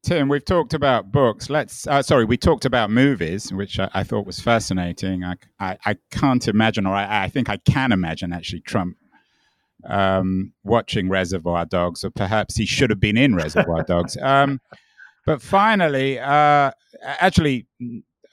Tim, 0.04 0.30
we've 0.30 0.46
talked 0.46 0.76
about 0.76 1.12
books. 1.12 1.50
Let's 1.50 1.88
uh, 1.88 2.04
sorry, 2.04 2.26
we 2.26 2.38
talked 2.38 2.66
about 2.66 2.92
movies, 2.92 3.52
which 3.52 3.80
I, 3.80 3.90
I 3.94 4.04
thought 4.04 4.28
was 4.28 4.40
fascinating. 4.40 5.24
I, 5.24 5.36
I, 5.60 5.78
I, 5.84 5.96
can't 6.12 6.48
imagine, 6.48 6.86
or 6.86 6.94
I, 6.94 7.24
I 7.24 7.30
think 7.30 7.50
I 7.50 7.58
can 7.58 7.92
imagine 7.92 8.32
actually 8.32 8.62
Trump 8.62 8.98
um, 9.90 10.54
watching 10.64 11.10
Reservoir 11.10 11.66
Dogs, 11.66 12.04
or 12.04 12.10
perhaps 12.10 12.56
he 12.56 12.66
should 12.66 12.90
have 12.90 13.00
been 13.00 13.18
in 13.18 13.36
Reservoir 13.36 13.84
Dogs. 13.88 14.18
Um, 14.22 14.60
but 15.26 15.42
finally, 15.42 16.20
uh, 16.20 16.72
actually, 17.04 17.68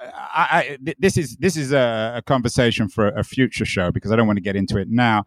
I, 0.01 0.79
I, 0.85 0.95
this 0.99 1.17
is 1.17 1.37
this 1.37 1.57
is 1.57 1.73
a, 1.73 2.15
a, 2.17 2.23
conversation 2.23 2.89
for 2.89 3.09
a 3.09 3.25
future 3.25 3.65
show 3.65 3.91
because 3.91 4.13
I 4.13 4.17
don't 4.17 4.27
want 4.27 4.37
to 4.37 4.43
get 4.43 4.57
into 4.57 4.79
it 4.79 4.89
now. 4.91 5.25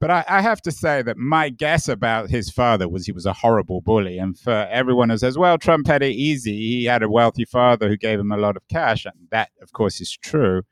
But 0.00 0.10
I, 0.10 0.24
I, 0.28 0.42
have 0.42 0.62
to 0.62 0.70
say 0.70 1.02
that 1.02 1.16
my 1.16 1.48
guess 1.48 1.88
about 1.88 2.30
his 2.30 2.50
father 2.50 2.88
was 2.88 3.06
he 3.06 3.12
was 3.12 3.26
a 3.26 3.32
horrible 3.32 3.80
bully. 3.80 4.16
And 4.16 4.38
for 4.38 4.68
everyone 4.70 5.10
who 5.10 5.18
says, 5.18 5.36
well, 5.36 5.58
Trump 5.58 5.88
had 5.88 6.04
it 6.04 6.12
easy, 6.12 6.56
he 6.56 6.84
had 6.84 7.02
a 7.02 7.10
wealthy 7.10 7.44
father 7.44 7.88
who 7.88 7.96
gave 7.96 8.20
him 8.20 8.30
a 8.30 8.36
lot 8.36 8.56
of 8.56 8.62
cash. 8.68 9.04
And 9.04 9.14
that, 9.32 9.50
of 9.60 9.72
course, 9.72 10.00
is 10.00 10.16
true. 10.16 10.62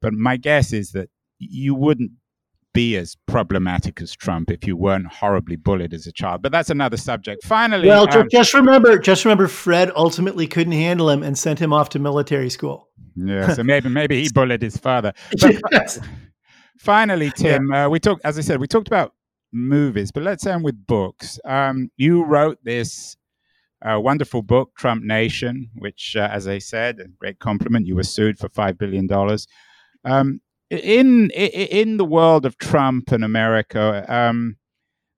But 0.00 0.14
my 0.14 0.36
guess 0.36 0.72
is 0.72 0.90
that 0.92 1.10
you 1.38 1.76
wouldn't 1.76 2.10
be 2.76 2.94
as 2.96 3.16
problematic 3.26 4.02
as 4.02 4.14
Trump 4.14 4.50
if 4.50 4.66
you 4.66 4.76
weren't 4.76 5.06
horribly 5.06 5.56
bullied 5.56 5.94
as 5.94 6.06
a 6.06 6.12
child. 6.12 6.42
But 6.42 6.52
that's 6.52 6.68
another 6.68 6.98
subject. 6.98 7.42
Finally, 7.42 7.88
well, 7.88 8.06
um, 8.14 8.28
just 8.30 8.52
remember, 8.52 8.98
just 8.98 9.24
remember, 9.24 9.48
Fred 9.48 9.90
ultimately 9.96 10.46
couldn't 10.46 10.74
handle 10.74 11.08
him 11.08 11.22
and 11.22 11.38
sent 11.38 11.58
him 11.58 11.72
off 11.72 11.88
to 11.90 11.98
military 11.98 12.50
school. 12.50 12.88
Yeah, 13.14 13.52
so 13.54 13.62
maybe 13.62 13.88
maybe 13.88 14.22
he 14.22 14.28
bullied 14.28 14.62
his 14.62 14.76
father. 14.76 15.14
But 15.40 15.56
yes. 15.72 15.98
Finally, 16.78 17.30
Tim, 17.30 17.70
yeah. 17.72 17.86
uh, 17.86 17.88
we 17.88 17.98
talked, 17.98 18.20
as 18.24 18.36
I 18.36 18.42
said, 18.42 18.60
we 18.60 18.66
talked 18.66 18.88
about 18.88 19.14
movies, 19.50 20.12
but 20.12 20.22
let's 20.22 20.46
end 20.46 20.62
with 20.62 20.86
books. 20.86 21.40
Um, 21.46 21.90
you 21.96 22.24
wrote 22.24 22.58
this 22.62 23.16
uh, 23.80 23.98
wonderful 23.98 24.42
book, 24.42 24.72
Trump 24.76 25.02
Nation, 25.02 25.70
which, 25.76 26.14
uh, 26.14 26.28
as 26.30 26.46
I 26.46 26.58
said, 26.58 27.00
a 27.00 27.08
great 27.08 27.38
compliment. 27.38 27.86
You 27.86 27.96
were 27.96 28.02
sued 28.02 28.38
for 28.38 28.50
five 28.50 28.76
billion 28.76 29.06
dollars. 29.06 29.46
Um, 30.04 30.40
in 30.70 31.30
in 31.30 31.96
the 31.96 32.04
world 32.04 32.44
of 32.46 32.58
Trump 32.58 33.12
and 33.12 33.24
America, 33.24 34.04
um, 34.08 34.56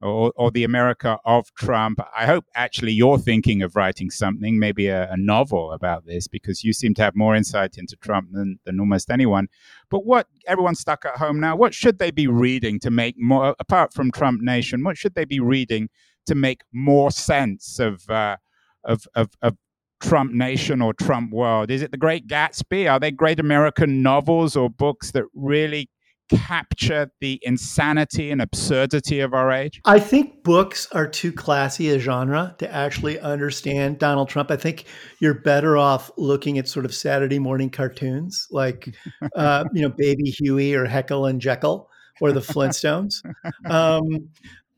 or, 0.00 0.32
or, 0.36 0.50
the 0.50 0.62
America 0.62 1.18
of 1.24 1.52
Trump, 1.54 1.98
I 2.16 2.26
hope 2.26 2.44
actually 2.54 2.92
you're 2.92 3.18
thinking 3.18 3.62
of 3.62 3.74
writing 3.74 4.10
something, 4.10 4.58
maybe 4.58 4.86
a, 4.86 5.10
a, 5.10 5.16
novel 5.16 5.72
about 5.72 6.06
this, 6.06 6.28
because 6.28 6.62
you 6.62 6.72
seem 6.72 6.94
to 6.94 7.02
have 7.02 7.16
more 7.16 7.34
insight 7.34 7.78
into 7.78 7.96
Trump 7.96 8.28
than, 8.30 8.60
than 8.64 8.78
almost 8.78 9.10
anyone. 9.10 9.48
But 9.90 10.06
what 10.06 10.28
everyone's 10.46 10.78
stuck 10.78 11.04
at 11.04 11.16
home 11.16 11.40
now, 11.40 11.56
what 11.56 11.74
should 11.74 11.98
they 11.98 12.12
be 12.12 12.28
reading 12.28 12.78
to 12.80 12.90
make 12.90 13.16
more, 13.18 13.56
apart 13.58 13.92
from 13.92 14.12
Trump 14.12 14.40
Nation, 14.40 14.84
what 14.84 14.96
should 14.96 15.16
they 15.16 15.24
be 15.24 15.40
reading 15.40 15.88
to 16.26 16.36
make 16.36 16.60
more 16.72 17.10
sense 17.10 17.80
of 17.80 18.08
uh, 18.08 18.36
of, 18.84 19.06
of, 19.14 19.30
of 19.42 19.56
Trump 20.00 20.32
Nation 20.32 20.80
or 20.80 20.92
Trump 20.94 21.32
World? 21.32 21.70
Is 21.70 21.82
it 21.82 21.90
The 21.90 21.96
Great 21.96 22.26
Gatsby? 22.26 22.90
Are 22.90 23.00
they 23.00 23.10
great 23.10 23.40
American 23.40 24.02
novels 24.02 24.56
or 24.56 24.70
books 24.70 25.12
that 25.12 25.24
really 25.34 25.88
capture 26.28 27.10
the 27.20 27.40
insanity 27.42 28.30
and 28.30 28.40
absurdity 28.40 29.20
of 29.20 29.34
our 29.34 29.50
age? 29.50 29.80
I 29.84 29.98
think 29.98 30.42
books 30.42 30.86
are 30.92 31.06
too 31.06 31.32
classy 31.32 31.90
a 31.90 31.98
genre 31.98 32.54
to 32.58 32.72
actually 32.72 33.18
understand 33.20 33.98
Donald 33.98 34.28
Trump. 34.28 34.50
I 34.50 34.56
think 34.56 34.84
you're 35.20 35.34
better 35.34 35.76
off 35.76 36.10
looking 36.16 36.58
at 36.58 36.68
sort 36.68 36.84
of 36.84 36.94
Saturday 36.94 37.38
morning 37.38 37.70
cartoons 37.70 38.46
like, 38.50 38.94
uh, 39.36 39.64
you 39.72 39.82
know, 39.82 39.90
Baby 39.96 40.30
Huey 40.30 40.74
or 40.74 40.84
Heckle 40.84 41.26
and 41.26 41.40
Jeckle 41.40 41.86
or 42.20 42.32
the 42.32 42.40
Flintstones. 42.40 43.22
Um, 43.64 44.30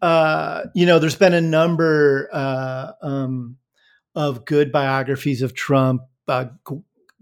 uh, 0.02 0.62
you 0.74 0.86
know, 0.86 0.98
there's 0.98 1.16
been 1.16 1.34
a 1.34 1.40
number. 1.40 2.28
Uh, 2.32 2.92
um, 3.02 3.56
of 4.14 4.44
good 4.44 4.72
biographies 4.72 5.42
of 5.42 5.54
Trump. 5.54 6.02
Uh, 6.26 6.46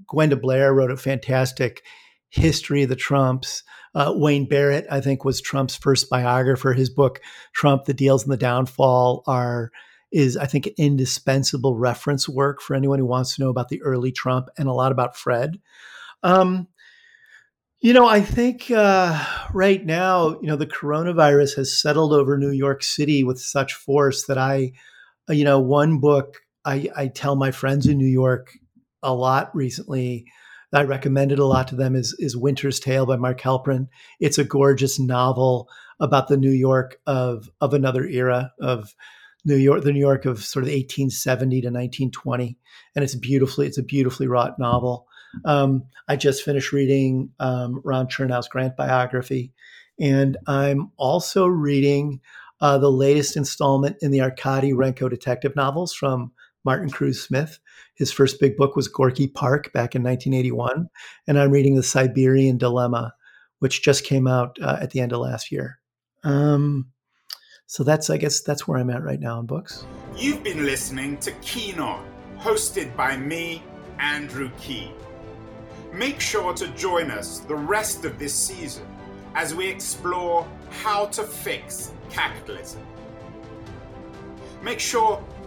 Gwenda 0.06 0.36
Blair 0.36 0.72
wrote 0.74 0.90
a 0.90 0.96
fantastic 0.96 1.82
history 2.30 2.82
of 2.82 2.88
the 2.88 2.96
Trumps. 2.96 3.62
Uh, 3.94 4.12
Wayne 4.14 4.46
Barrett, 4.46 4.86
I 4.90 5.00
think, 5.00 5.24
was 5.24 5.40
Trump's 5.40 5.76
first 5.76 6.10
biographer. 6.10 6.72
His 6.72 6.90
book, 6.90 7.20
Trump: 7.54 7.84
The 7.84 7.94
Deals 7.94 8.22
and 8.22 8.32
the 8.32 8.36
Downfall, 8.36 9.22
are 9.26 9.70
is 10.10 10.36
I 10.36 10.46
think 10.46 10.66
an 10.66 10.74
indispensable 10.78 11.76
reference 11.76 12.28
work 12.28 12.62
for 12.62 12.74
anyone 12.74 12.98
who 12.98 13.06
wants 13.06 13.36
to 13.36 13.42
know 13.42 13.50
about 13.50 13.68
the 13.68 13.82
early 13.82 14.12
Trump 14.12 14.48
and 14.56 14.68
a 14.68 14.72
lot 14.72 14.92
about 14.92 15.16
Fred. 15.16 15.58
Um, 16.22 16.68
you 17.80 17.92
know, 17.92 18.06
I 18.06 18.20
think 18.20 18.70
uh, 18.70 19.24
right 19.52 19.84
now, 19.84 20.40
you 20.40 20.48
know, 20.48 20.56
the 20.56 20.66
coronavirus 20.66 21.56
has 21.56 21.80
settled 21.80 22.12
over 22.12 22.36
New 22.36 22.50
York 22.50 22.82
City 22.82 23.22
with 23.22 23.38
such 23.38 23.74
force 23.74 24.26
that 24.26 24.38
I, 24.38 24.72
uh, 25.30 25.34
you 25.34 25.44
know, 25.44 25.60
one 25.60 26.00
book 26.00 26.38
I, 26.68 26.90
I 26.94 27.08
tell 27.08 27.34
my 27.34 27.50
friends 27.50 27.86
in 27.86 27.96
New 27.96 28.06
York 28.06 28.52
a 29.02 29.14
lot 29.14 29.50
recently. 29.56 30.26
I 30.74 30.82
recommended 30.82 31.38
a 31.38 31.46
lot 31.46 31.68
to 31.68 31.76
them 31.76 31.96
is 31.96 32.14
is 32.18 32.36
Winter's 32.36 32.78
Tale 32.78 33.06
by 33.06 33.16
Mark 33.16 33.40
Helprin. 33.40 33.88
It's 34.20 34.36
a 34.36 34.44
gorgeous 34.44 35.00
novel 35.00 35.70
about 35.98 36.28
the 36.28 36.36
New 36.36 36.50
York 36.50 37.00
of 37.06 37.48
of 37.62 37.72
another 37.72 38.04
era 38.04 38.52
of 38.60 38.94
New 39.46 39.56
York, 39.56 39.82
the 39.82 39.94
New 39.94 39.98
York 39.98 40.26
of 40.26 40.44
sort 40.44 40.64
of 40.64 40.68
1870 40.68 41.62
to 41.62 41.68
1920, 41.68 42.58
and 42.94 43.02
it's 43.02 43.14
beautifully 43.14 43.66
it's 43.66 43.78
a 43.78 43.82
beautifully 43.82 44.26
wrought 44.26 44.58
novel. 44.58 45.06
Um, 45.46 45.84
I 46.06 46.16
just 46.16 46.42
finished 46.42 46.72
reading 46.72 47.30
um, 47.40 47.80
Ron 47.82 48.08
Chernow's 48.08 48.48
Grant 48.48 48.76
biography, 48.76 49.54
and 49.98 50.36
I'm 50.46 50.90
also 50.98 51.46
reading 51.46 52.20
uh, 52.60 52.76
the 52.76 52.92
latest 52.92 53.38
installment 53.38 53.96
in 54.02 54.10
the 54.10 54.20
Arkady 54.20 54.72
Renko 54.72 55.08
detective 55.08 55.56
novels 55.56 55.94
from 55.94 56.32
Martin 56.64 56.90
Cruz 56.90 57.22
Smith. 57.22 57.58
His 57.94 58.12
first 58.12 58.40
big 58.40 58.56
book 58.56 58.76
was 58.76 58.88
Gorky 58.88 59.28
Park 59.28 59.72
back 59.72 59.94
in 59.94 60.02
1981. 60.02 60.88
And 61.26 61.38
I'm 61.38 61.50
reading 61.50 61.76
The 61.76 61.82
Siberian 61.82 62.58
Dilemma, 62.58 63.14
which 63.58 63.82
just 63.82 64.04
came 64.04 64.26
out 64.26 64.56
uh, 64.60 64.78
at 64.80 64.90
the 64.90 65.00
end 65.00 65.12
of 65.12 65.20
last 65.20 65.50
year. 65.50 65.78
Um, 66.24 66.90
so 67.66 67.84
that's, 67.84 68.10
I 68.10 68.16
guess, 68.16 68.40
that's 68.40 68.66
where 68.66 68.78
I'm 68.78 68.90
at 68.90 69.02
right 69.02 69.20
now 69.20 69.40
in 69.40 69.46
books. 69.46 69.84
You've 70.16 70.42
been 70.42 70.64
listening 70.64 71.18
to 71.18 71.32
Keen 71.42 71.78
On, 71.78 72.04
hosted 72.38 72.96
by 72.96 73.16
me, 73.16 73.62
Andrew 73.98 74.50
Keen. 74.60 74.94
Make 75.92 76.20
sure 76.20 76.52
to 76.54 76.68
join 76.68 77.10
us 77.10 77.40
the 77.40 77.54
rest 77.54 78.04
of 78.04 78.18
this 78.18 78.34
season 78.34 78.86
as 79.34 79.54
we 79.54 79.68
explore 79.68 80.46
how 80.70 81.06
to 81.06 81.22
fix 81.22 81.92
capitalism. 82.10 82.82
Make 84.62 84.80
sure 84.80 85.22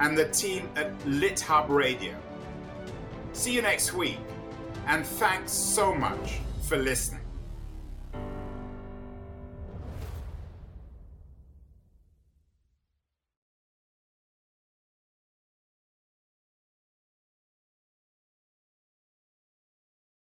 and 0.00 0.16
the 0.16 0.28
team 0.28 0.68
at 0.76 0.96
LitHub 1.00 1.68
Radio. 1.68 2.14
See 3.32 3.52
you 3.52 3.62
next 3.62 3.92
week, 3.92 4.18
and 4.86 5.04
thanks 5.04 5.52
so 5.52 5.94
much 5.94 6.38
for 6.62 6.76
listening. 6.76 7.23